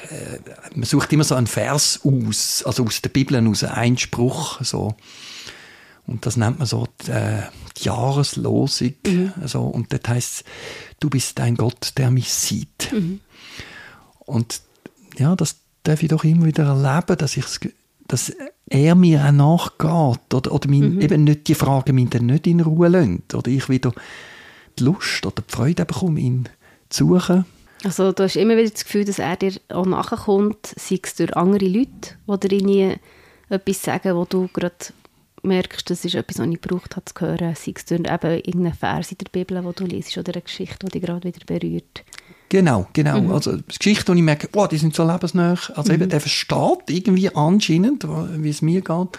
[0.74, 4.94] man sucht immer so einen Vers aus, also aus der Bibel aus, einen Spruch, so.
[6.06, 7.42] Und das nennt man so die, äh,
[7.76, 9.32] die Jahreslosung, mhm.
[9.44, 9.62] so.
[9.62, 10.44] Und das heißt,
[11.00, 12.90] du bist ein Gott, der mich sieht.
[12.92, 13.20] Mhm.
[14.20, 14.62] Und
[15.18, 17.44] ja, das darf ich doch immer wieder erleben, dass ich
[18.08, 18.32] dass
[18.70, 21.00] er mir auch nachgeht oder, oder mein, mhm.
[21.02, 23.92] eben nicht die Fragen mich dann nicht in Ruhe lässt oder ich wieder
[24.78, 26.48] die Lust oder die Freude bekomme, ihn
[26.88, 27.44] zu suchen.
[27.84, 31.36] Also du hast immer wieder das Gefühl, dass er dir auch nachkommt, sei es durch
[31.36, 32.96] andere Leute, die dir irgendwie
[33.48, 34.74] etwas sagen, wo du gerade
[35.42, 38.74] merkst, das ist etwas, was ich gebraucht habe zu hören, sei es durch eben irgendeinen
[38.74, 42.04] Vers in der Bibel, wo du liest oder eine Geschichte, die dich gerade wieder berührt.
[42.48, 43.20] Genau, genau.
[43.20, 43.30] Mhm.
[43.30, 45.56] Also Geschichten, wo ich merke, oh, die sind so lebensnah.
[45.74, 46.00] Also mhm.
[46.00, 49.18] eben, der versteht irgendwie anscheinend, wie es mir geht.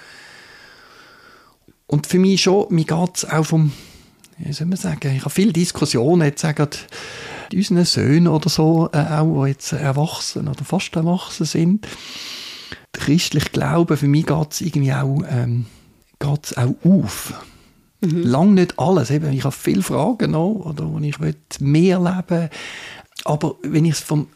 [1.88, 3.72] Und für mich schon, mir geht es auch vom,
[4.40, 6.68] wie soll man sagen, ich habe viele Diskussionen, jetzt sagen
[7.54, 11.88] unseren Söhnen oder so, äh, auch, die jetzt erwachsen oder fast erwachsen sind.
[12.96, 15.66] Der christliche Glaube, für mich geht es irgendwie auch, ähm,
[16.20, 17.34] geht's auch auf.
[18.02, 18.22] Mhm.
[18.24, 19.10] Lang nicht alles.
[19.10, 21.18] Eben, ich habe viele Fragen noch, oder wo ich
[21.60, 22.50] mehr leben
[23.26, 24.28] aber wenn ich es vom,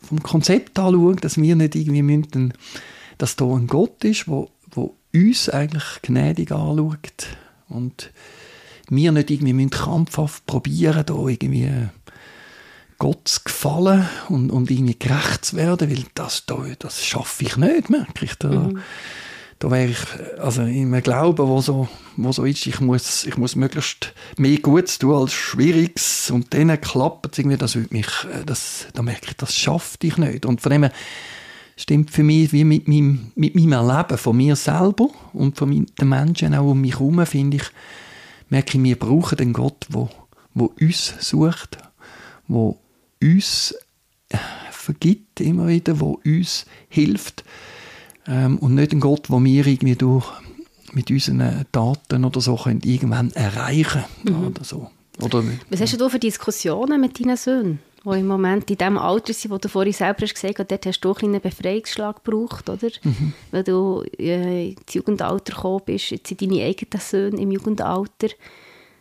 [0.00, 2.54] vom Konzept anschaue, dass wir nicht irgendwie müssen,
[3.18, 7.26] dass da ein Gott ist, wo, wo uns eigentlich gnädig anschaut
[7.68, 8.12] und
[8.90, 11.70] wir nicht irgendwie müssen krampfhaft probieren, da irgendwie
[12.98, 17.56] Gott zu gefallen und, und irgendwie gerecht zu werden, weil das, da, das schaffe ich
[17.56, 18.34] nicht, merke ich.
[18.36, 18.82] Da, mhm
[19.58, 19.98] da wäre ich,
[20.38, 24.58] also in einem Glauben, wo so, wo so ist, ich muss, ich muss möglichst mehr
[24.58, 29.02] Gutes tun als Schwieriges und dann klappt es irgendwie, das würde mich, äh, das, da
[29.02, 30.46] merke ich, das schafft ich nicht.
[30.46, 30.92] Und von dem her
[31.76, 36.08] stimmt für mich wie mit meinem, mit meinem Erleben von mir selber und von den
[36.08, 37.64] Menschen auch um mich herum, finde ich,
[38.48, 40.08] merke ich, wir brauchen einen Gott, wo,
[40.54, 41.78] wo uns sucht,
[42.46, 42.78] wo
[43.22, 43.74] uns
[44.28, 44.38] äh,
[44.70, 47.44] vergibt immer wieder, wo uns hilft,
[48.26, 50.26] ähm, und nicht ein Gott, wo wir irgendwie durch
[50.92, 54.48] mit unseren Daten oder so können irgendwann erreichen mhm.
[54.48, 54.90] oder so.
[55.20, 57.80] Oder, Was hast du für Diskussionen mit deinen Söhnen?
[58.12, 60.86] Die im Moment in dem Alter sind, wo du vorhin selber hast gesagt hast, dort
[60.86, 62.88] hast du einen Befreiungsschlag gebraucht, oder?
[63.02, 63.32] Mhm.
[63.50, 68.28] Weil du äh, ins Jugendalter gekommen bist, jetzt sind deine eigenen Söhne im Jugendalter.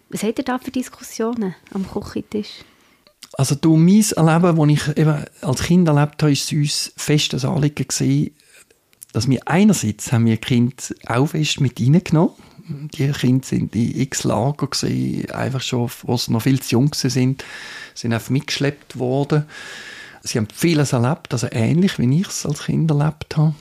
[0.10, 2.63] Was habt ihr da für Diskussionen am Küchentisch?
[3.34, 7.34] Also du, mein Erleben, das ich eben als Kind erlebt habe, war es uns fest
[7.34, 8.32] ein Anliegen gewesen,
[9.13, 12.34] dass wir einerseits haben wir Kind auch fest mit reingenommen.
[12.70, 16.94] Die Kinder sind in x Lager gewesen, einfach schon, wo sie noch viel zu jung
[16.94, 17.44] sind,
[17.94, 19.46] sind einfach mitgeschleppt worden.
[20.24, 23.56] Sie haben vieles erlebt, also ähnlich wie ich es als Kind erlebt habe.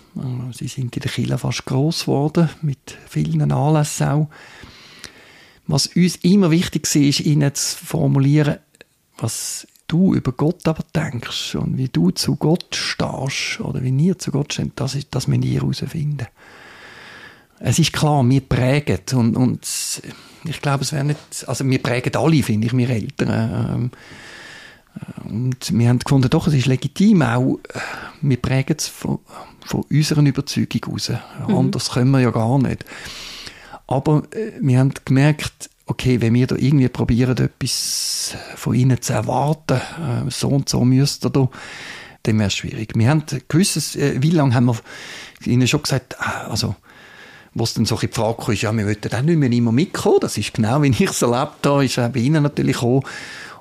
[0.53, 4.29] Sie sind in der Kirche fast groß geworden, mit vielen Anlässen auch.
[5.69, 8.59] Was uns immer wichtig war, ist, ihnen zu formulieren,
[9.19, 14.19] was du über Gott aber denkst und wie du zu Gott stehst oder wie ihr
[14.19, 16.27] zu Gott steht, das, ist, das müssen wir herausfinden.
[17.59, 19.67] Es ist klar, wir prägen und, und
[20.45, 23.31] ich glaube, es wäre nicht, also wir prägen alle, finde ich, wir Eltern.
[23.31, 23.91] Ähm,
[25.25, 27.59] und wir haben gefunden, doch, es ist legitim auch,
[28.23, 29.19] wir prägen es von,
[29.65, 31.11] von unserer Überzeugung aus.
[31.11, 31.55] Mhm.
[31.55, 32.85] Anders können wir ja gar nicht.
[33.87, 39.13] Aber äh, wir haben gemerkt, okay, wenn wir da irgendwie probieren, etwas von ihnen zu
[39.13, 41.49] erwarten, äh, so und so müsst ihr da,
[42.25, 42.93] dann wäre es schwierig.
[42.97, 44.77] Wir haben gewisses, äh, wie lange haben wir
[45.45, 46.49] ihnen schon gesagt, ah,
[47.57, 50.19] also, was dann so die Frage kam, ja, wir wollten auch nicht mehr immer mitkommen,
[50.21, 53.03] das ist genau, wie ich es erlebt habe, ist auch bei ihnen natürlich gekommen.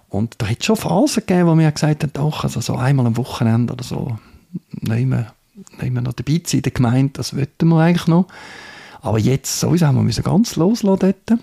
[0.09, 3.05] Und da hat es schon Phasen gegeben, wo wir gesagt haben, doch, also so einmal
[3.05, 4.17] am Wochenende oder so,
[4.81, 5.33] nicht mehr,
[5.81, 8.27] nicht mehr noch dabei sein in der Gemeinde, das wollten wir eigentlich noch.
[9.01, 11.39] Aber jetzt sowieso haben wir ganz loslassen dort.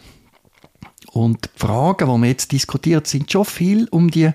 [1.13, 4.31] Und die Fragen, die wir jetzt diskutiert, sind schon viel um die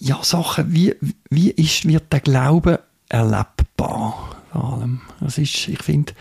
[0.00, 0.96] ja, Sachen, wie,
[1.30, 3.61] wie ist, wird der Glaube erlebbar?
[4.54, 5.00] Allem.
[5.20, 6.12] Das ist, ich finde,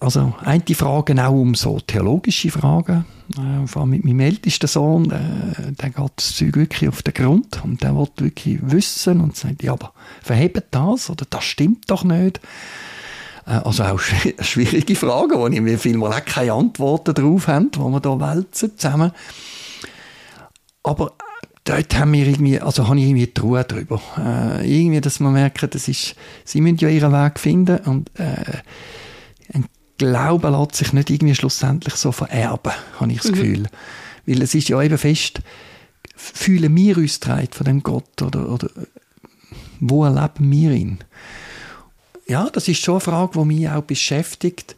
[0.00, 3.04] also eine die Fragen auch um so theologische Fragen.
[3.36, 7.14] Äh, vor allem mit meinem ältesten Sohn, äh, der geht das Zeug wirklich auf den
[7.14, 11.90] Grund und der will wirklich wissen und sagt, ja, aber verhebt das oder das stimmt
[11.90, 12.40] doch nicht.
[13.46, 14.00] Äh, also auch
[14.40, 19.12] schwierige Fragen, wo wir vielmal auch keine Antworten drauf haben, wo wir da wälzen zusammen.
[20.82, 21.12] Aber
[21.64, 24.00] dort haben wir irgendwie, also habe ich irgendwie die Ruhe drüber.
[24.18, 28.58] Äh, irgendwie, dass man merkt, das ist, sie müssen ja ihren Weg finden und äh,
[29.52, 33.34] ein Glaube lässt sich nicht irgendwie schlussendlich so vererben, habe ich das mhm.
[33.34, 33.66] Gefühl.
[34.26, 35.40] Weil es ist ja eben fest,
[36.16, 38.68] fühlen wir uns getragen von dem Gott oder, oder
[39.80, 40.98] wo erleben wir ihn?
[42.26, 44.76] Ja, das ist schon eine Frage, die mich auch beschäftigt.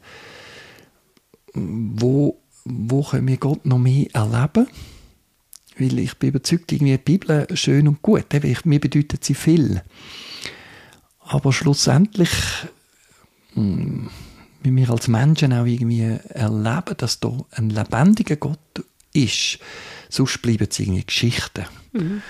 [1.54, 4.66] Wo, wo können wir Gott noch mehr erleben?
[5.78, 8.26] Weil ich bin überzeugt, irgendwie die Bibel schön und gut.
[8.64, 9.82] Mir bedeutet sie viel.
[11.20, 12.30] Aber schlussendlich
[13.54, 14.08] hm,
[14.62, 18.58] müssen wir als Menschen auch irgendwie erleben, dass da ein lebendiger Gott
[19.12, 19.58] ist.
[20.08, 21.64] Sonst bleiben es irgendwie Geschichten.
[21.92, 22.22] Mhm.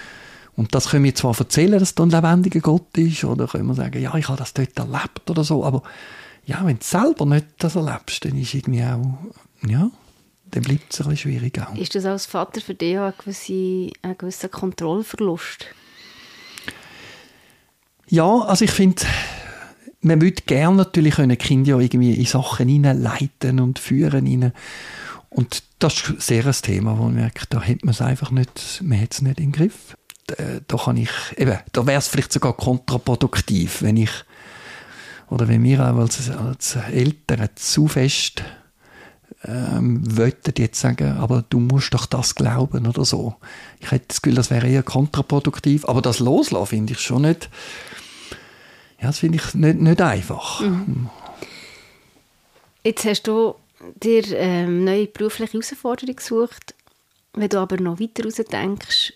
[0.57, 3.75] Und das können wir zwar erzählen, dass da ein lebendiger Gott ist, oder können wir
[3.75, 5.83] sagen, ja, ich habe das dort erlebt oder so, aber
[6.47, 9.19] ja, wenn du selber nicht das erlebst, dann ist irgendwie auch,
[9.67, 9.91] ja,
[10.51, 11.75] dann bleibt es ein bisschen schwierig auch.
[11.77, 15.67] Ist das als Vater für dich auch ein gewisser, ein gewisser Kontrollverlust?
[18.09, 19.03] Ja, also ich finde,
[20.01, 24.53] man würde gerne natürlich können Kinder ja irgendwie in Sachen hineinleiten und führen rein.
[25.29, 28.81] Und das ist sehr ein Thema, wo man merkt, da hat man es einfach nicht,
[28.83, 29.97] man hat es nicht im Griff.
[30.29, 34.11] Da, da kann ich, eben, da wäre es vielleicht sogar kontraproduktiv, wenn ich,
[35.29, 38.43] oder wenn wir auch als, als Eltern zu fest
[39.45, 43.37] ähm, wollten jetzt sagen, aber du musst doch das glauben oder so.
[43.81, 45.85] Ich hätte das Gefühl, das wäre eher kontraproduktiv.
[45.87, 47.51] Aber das Loslassen finde ich schon nicht,
[49.01, 50.61] ja, das finde ich nicht, nicht einfach.
[50.61, 51.11] Mhm.
[52.83, 53.57] Jetzt hast du
[54.03, 56.75] dir ähm, neue berufliche Herausforderungen gesucht.
[57.35, 59.12] Wenn du aber noch weiter raus denkst,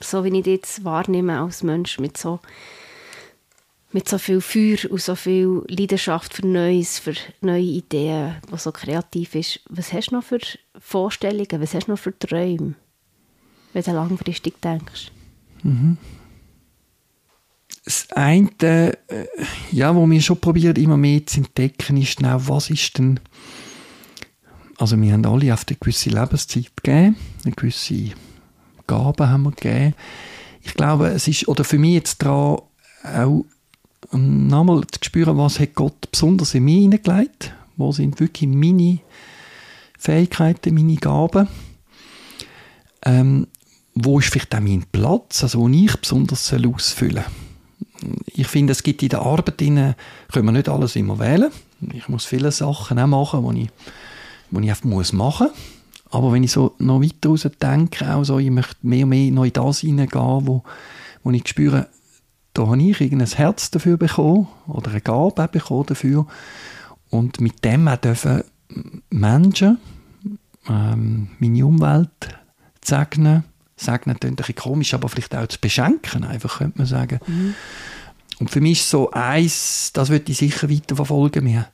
[0.00, 2.40] so wie ich dich jetzt wahrnehme als Mensch mit so
[3.92, 8.72] mit so viel Feuer und so viel Leidenschaft für Neues, für neue Ideen, was so
[8.72, 9.60] kreativ ist.
[9.68, 10.40] Was hast du noch für
[10.78, 12.74] Vorstellungen, was hast du noch für Träume,
[13.72, 15.10] wenn du langfristig denkst?
[15.62, 15.96] Mhm.
[17.84, 19.26] Das eine, äh,
[19.72, 23.18] ja, wo wir schon probieren, immer mehr zu entdecken, ist genau, was ist denn,
[24.76, 28.12] also wir haben alle auf eine gewisse Lebenszeit gegeben, eine gewisse
[28.86, 29.94] Gabe haben wir gegeben.
[30.60, 32.60] Ich glaube, es ist, oder für mich jetzt daran,
[33.04, 33.46] auch
[34.12, 39.00] nochmal zu spüren, was hat Gott besonders in mich hineingelegt, wo sind wirklich meine
[39.98, 41.48] Fähigkeiten, meine Gaben,
[43.04, 43.46] ähm,
[43.94, 48.12] wo ist vielleicht auch mein Platz, also wo ich besonders ausfüllen soll.
[48.26, 51.50] Ich finde, es gibt in der Arbeit, können wir nicht alles immer wählen.
[51.92, 53.70] Ich muss viele Sachen auch machen, die ich,
[54.50, 55.56] die ich einfach muss machen muss.
[56.10, 59.30] Aber wenn ich so noch weiter raus denke, auch so, ich möchte mehr und mehr
[59.30, 60.62] noch in das hineingehen, wo,
[61.22, 61.88] wo ich spüre,
[62.58, 66.26] da habe ich irgendein Herz dafür bekommen oder eine Gabe bekommen dafür
[67.08, 68.42] und mit dem auch dürfen
[69.10, 69.78] Menschen,
[70.68, 72.36] ähm, meine Umwelt
[72.84, 73.44] segnen,
[73.76, 77.20] segnen klingt ein bisschen komisch, aber vielleicht auch zu beschenken, einfach könnte man sagen.
[77.28, 77.54] Mhm.
[78.40, 81.46] Und für mich ist so eins, das würde ich sicher weiterverfolgen.
[81.46, 81.68] Wir,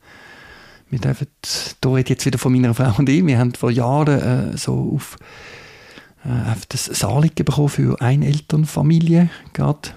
[0.91, 1.29] wir dürfen,
[1.81, 4.93] da rede jetzt wieder von meiner Frau und ich, wir haben vor Jahren äh, so
[4.95, 5.17] auf,
[6.27, 9.95] äh, auf das Anliegen bekommen für Einelternfamilien, gerade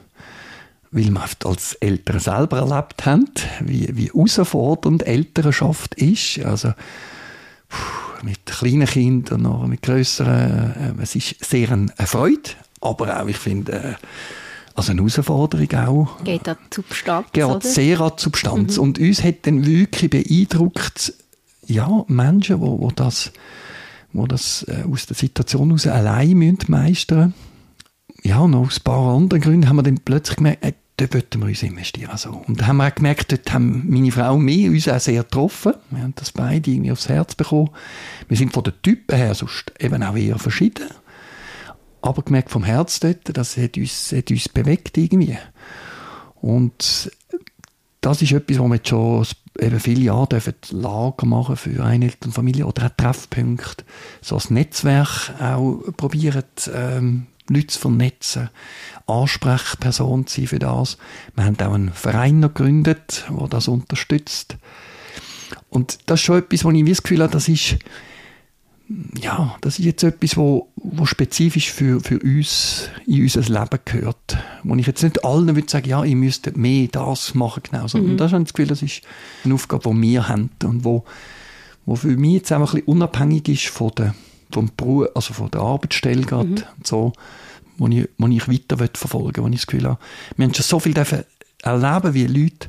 [0.92, 3.30] weil wir als Eltern selber erlebt haben,
[3.62, 6.40] wie, wie herausfordernd Elternschaft ist.
[6.40, 6.74] Also,
[8.24, 13.38] mit kleinen Kindern oder mit grösseren, äh, es ist sehr eine Freude, aber auch, ich
[13.38, 13.94] finde, äh,
[14.76, 16.24] also eine Herausforderung auch.
[16.24, 17.62] Geht an die Substanz, Geht oder?
[17.62, 18.78] sehr an die Substanz.
[18.78, 18.84] Mhm.
[18.84, 21.14] Und uns hat dann wirklich beeindruckt,
[21.66, 23.32] ja, Menschen, wo, wo das,
[24.14, 27.47] wo das äh, aus der Situation heraus allein meistern müssen
[28.28, 31.40] ja, noch aus ein paar anderen Gründen haben wir dann plötzlich gemerkt, äh, dort wollten
[31.42, 32.10] wir uns investieren.
[32.10, 35.00] Also, und da haben wir auch gemerkt, dort haben meine Frau und mich uns auch
[35.00, 35.74] sehr getroffen.
[35.92, 37.70] Wir haben das beide irgendwie aufs Herz bekommen.
[38.28, 40.90] Wir sind von den Typen her sonst eben auch eher verschieden.
[42.02, 45.38] Aber gemerkt vom Herz dort, das hat uns, hat uns bewegt irgendwie.
[46.36, 47.12] Und
[48.02, 49.26] das ist etwas, wo wir jetzt schon
[49.60, 53.84] eben viele Jahre dürfen Lager machen für Einelternfamilien oder auch Treffpunkte,
[54.22, 56.44] so als Netzwerk auch probieren,
[56.74, 58.50] ähm, Leute zu vernetzen,
[59.06, 60.98] Ansprechperson zu sein für das.
[61.36, 64.58] Wir haben auch einen Verein noch gegründet, der das unterstützt.
[65.70, 67.78] Und das ist schon etwas, wo ich das Gefühl habe, das ist,
[69.22, 74.38] ja, das ist jetzt etwas, wo, wo spezifisch für, für uns in unser Leben gehört.
[74.64, 77.88] Wo ich jetzt nicht allen würde sagen, ja, ihr müsst mehr das machen, genau.
[77.88, 78.18] Sondern mhm.
[78.18, 79.02] das habe ich das Gefühl, das ist
[79.44, 81.06] eine Aufgabe, die wir haben und wo,
[81.86, 84.16] wo für mich jetzt einfach ein bisschen unabhängig ist von der,
[84.52, 86.64] vom Beruf, also von der Arbeitsstelle gerade mhm.
[86.78, 87.14] und so,
[87.78, 90.00] wo ich, wo ich weiter verfolgen will, wo ich das Gefühl habe,
[90.36, 90.96] wir haben schon so viel
[91.64, 92.68] erleben, wie Leute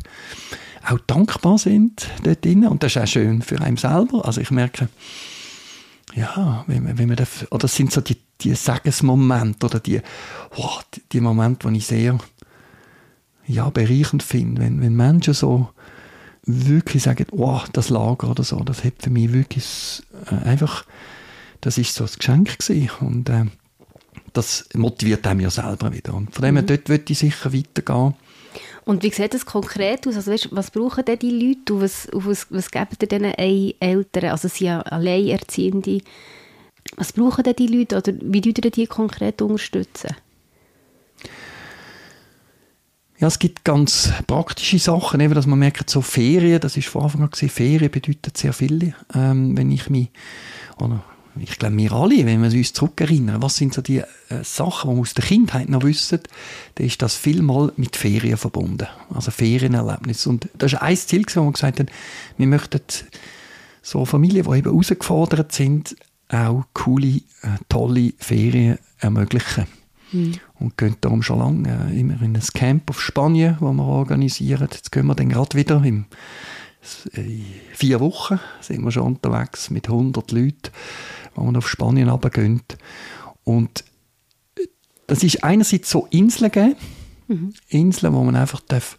[0.86, 4.24] auch dankbar sind dort drin und das ist auch schön für einen selber.
[4.24, 4.88] Also ich merke,
[6.14, 10.00] ja, wenn man, wenn man das, oder das sind so die, die Segensmomente oder die,
[10.56, 12.18] oh, die, die Momente, die ich sehr
[13.46, 15.68] ja, bereichend finde, wenn, wenn Menschen so
[16.44, 20.84] wirklich sagen, oh, das Lager oder so, das hat für mich wirklich äh, einfach,
[21.60, 23.44] das ist so ein Geschenk gewesen und äh,
[24.32, 26.66] das motiviert einem ja selber wieder und von dem her, mhm.
[26.66, 28.14] dort würde ich sicher weitergehen
[28.88, 30.16] und wie sieht das konkret aus?
[30.16, 34.30] Also, weißt, was brauchen denn die Leute und was, was, was geben diesen Eltern?
[34.30, 36.00] Also sie sind Alleinerziehende.
[36.96, 40.16] Was brauchen denn die Leute oder wie tun die konkret unterstützen?
[43.18, 47.02] Ja, es gibt ganz praktische Sachen, eben, dass man merkt, so Ferien, das ist von
[47.02, 50.08] Anfang an gesehen, Ferien bedeutet sehr viel, ähm, wenn ich mich,
[50.80, 51.04] oder
[51.40, 54.04] ich glaube, wir alle, wenn wir uns zurückerinnern, was sind so die äh,
[54.42, 56.20] Sachen, die wir aus der Kindheit noch wissen,
[56.74, 58.86] dann ist das vielmal mit Ferien verbunden.
[59.12, 60.26] Also Ferienerlebnis.
[60.26, 61.88] Und das ist ein Ziel, wo wir gesagt haben,
[62.36, 62.80] wir möchten
[63.82, 65.96] so Familien, die eben herausgefordert sind,
[66.28, 67.06] auch coole,
[67.42, 69.66] äh, tolle Ferien ermöglichen.
[70.12, 70.34] Mhm.
[70.58, 74.68] Und gehen darum schon lange äh, immer in ein Camp auf Spanien, das wir organisieren.
[74.70, 76.06] Jetzt gehen wir dann gerade wieder im
[76.80, 80.70] vier Wochen sind wir schon unterwegs mit 100 Leuten
[81.38, 82.62] wo man auf Spanien runtergehen.
[83.44, 83.84] Und
[85.06, 86.76] das ist einerseits so Inseln geben,
[87.28, 87.52] mhm.
[87.68, 88.98] Inseln, wo man einfach darf,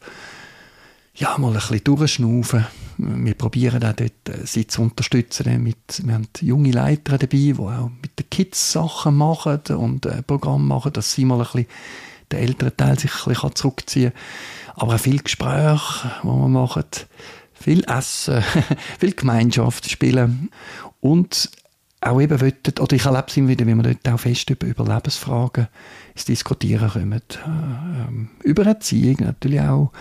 [1.14, 2.66] ja, mal ein bisschen durchschnaufen.
[2.98, 5.62] Wir probieren auch dort, äh, sie zu unterstützen.
[5.62, 10.24] Mit, wir haben junge Leiter dabei, die auch mit den Kids Sachen machen und ein
[10.24, 11.66] Programm machen, dass sie mal ein bisschen,
[12.32, 14.74] der ältere Teil sich ein bisschen zurückziehen kann.
[14.76, 15.82] Aber auch viel Gespräch,
[16.24, 16.86] wo wir machen,
[17.60, 18.44] viel Essen,
[19.00, 20.50] viel Gemeinschaft spielen
[21.02, 21.50] und
[22.02, 24.68] auch eben wollten, oder ich erlebe es immer wieder, wie wir dort auch fest über
[24.68, 25.68] Überlebensfragen
[26.14, 27.22] ins Diskutieren kommen.
[27.46, 29.92] Ähm, über Erziehung natürlich auch,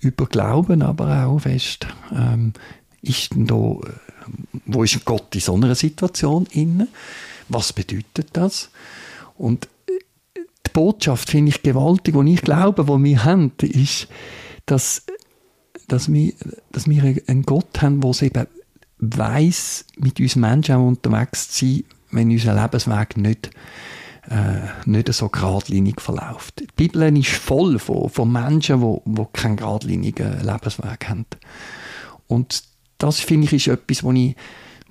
[0.00, 1.86] über Glauben aber auch fest.
[2.10, 2.54] Ähm,
[3.02, 3.78] ist denn da, äh,
[4.66, 6.88] wo ist Gott in so einer Situation inne?
[7.48, 8.70] Was bedeutet das?
[9.36, 9.98] Und äh,
[10.66, 14.08] die Botschaft finde ich gewaltig, die ich glaube, wo wir haben, ist,
[14.64, 15.04] dass,
[15.88, 16.32] dass, wir,
[16.70, 18.46] dass wir einen Gott haben, der eben
[18.98, 23.50] weiß, mit uns Menschen auch unterwegs zu sein, wenn unser Lebensweg nicht,
[24.30, 26.60] äh, nicht so geradlinig verläuft.
[26.60, 31.26] Die Bibel ist voll von, von Menschen, die, die keinen geradlinigen Lebensweg haben.
[32.28, 32.62] Und
[32.98, 34.36] das, finde ich, ist etwas, wo ich,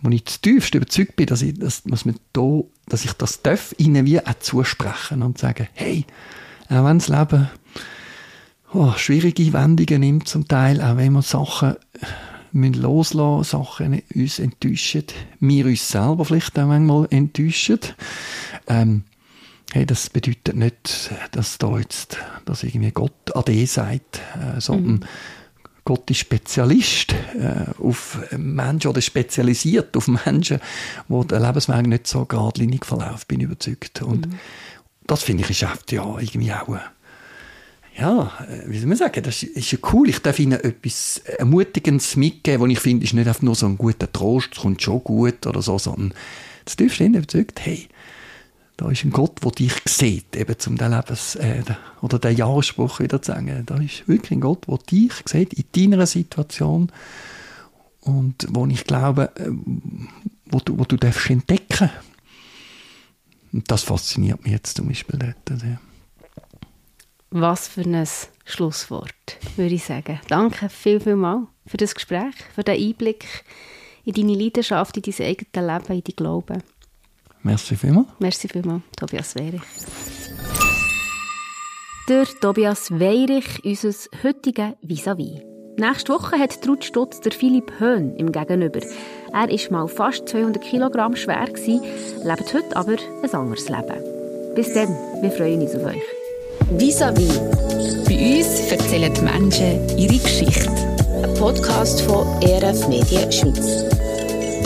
[0.02, 3.74] wo ich zutiefst überzeugt bin, dass ich, dass, dass, man da, dass ich das darf,
[3.78, 6.06] ihnen wie auch zusprechen und sagen, hey,
[6.70, 7.50] auch wenn das Leben
[8.74, 11.76] oh, schwierige Wendungen nimmt zum Teil, auch wenn man Sachen
[12.52, 15.06] müssen loslassen, Sachen uns enttäuschen,
[15.40, 17.80] wir uns selber vielleicht auch manchmal enttäuschen.
[18.68, 19.04] Ähm,
[19.72, 25.04] hey, das bedeutet nicht, dass da jetzt, dass irgendwie Gott Ade sagt, äh, sondern mhm.
[25.84, 30.60] Gott ist Spezialist äh, auf Menschen oder spezialisiert auf Menschen,
[31.08, 34.02] wo der Lebensweg nicht so geradlinig verläuft, bin ich überzeugt.
[34.02, 34.40] Und mhm.
[35.08, 36.78] das finde ich ist oft, ja irgendwie auch
[37.98, 40.10] ja, äh, wie soll man sagen, das ist ja cool.
[40.10, 43.78] Ich darf ihnen etwas Ermutigendes mitgeben, was ich finde, ist nicht einfach nur so ein
[43.78, 46.14] guter Trost, es kommt schon gut oder so, sondern
[46.66, 47.88] das darfst ihnen überzeugt, hey,
[48.78, 51.64] da ist ein Gott, der dich sieht, eben zum den Lebens, äh,
[52.02, 53.64] oder den Jahresspruch wieder zu sagen.
[53.66, 56.92] Da ist wirklich ein Gott, der dich sieht in deiner Situation
[58.00, 59.50] und wo ich glaube, äh,
[60.46, 61.89] wo du, wo du darfst entdecken.
[63.54, 65.60] Und das fasziniert mich jetzt zum Beispiel dort.
[65.60, 65.80] Sehr.
[67.34, 68.08] Was für ein
[68.44, 70.20] Schlusswort, würde ich sagen.
[70.28, 73.26] Danke viel, viel mal für das Gespräch, für den Einblick
[74.04, 76.64] in deine Leidenschaft, in dein eigenes Leben, in dein Glauben.
[77.44, 78.08] Merci vielmals.
[78.20, 79.62] Merci vielmals, Tobias Weirich.
[82.10, 85.40] Der Tobias Weirich, unser heutiger Vis-à-vis.
[85.40, 85.52] -vis.
[85.78, 88.82] Nächste Woche hat Trud Stutz der Philipp Höhn im Gegenüber.
[89.32, 94.54] Er war mal fast 200 Kilogramm schwer, lebt heute aber ein anderes Leben.
[94.54, 94.90] Bis dann,
[95.22, 96.21] wir freuen uns auf euch.
[96.70, 97.39] Vis-à-vis.
[98.05, 100.70] Bei uns erzählen die Menschen ihre Geschichte.
[101.24, 103.86] Ein Podcast von ERF Medien Schweiz.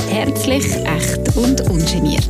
[0.09, 2.29] Herzlich, echt und ungeniert.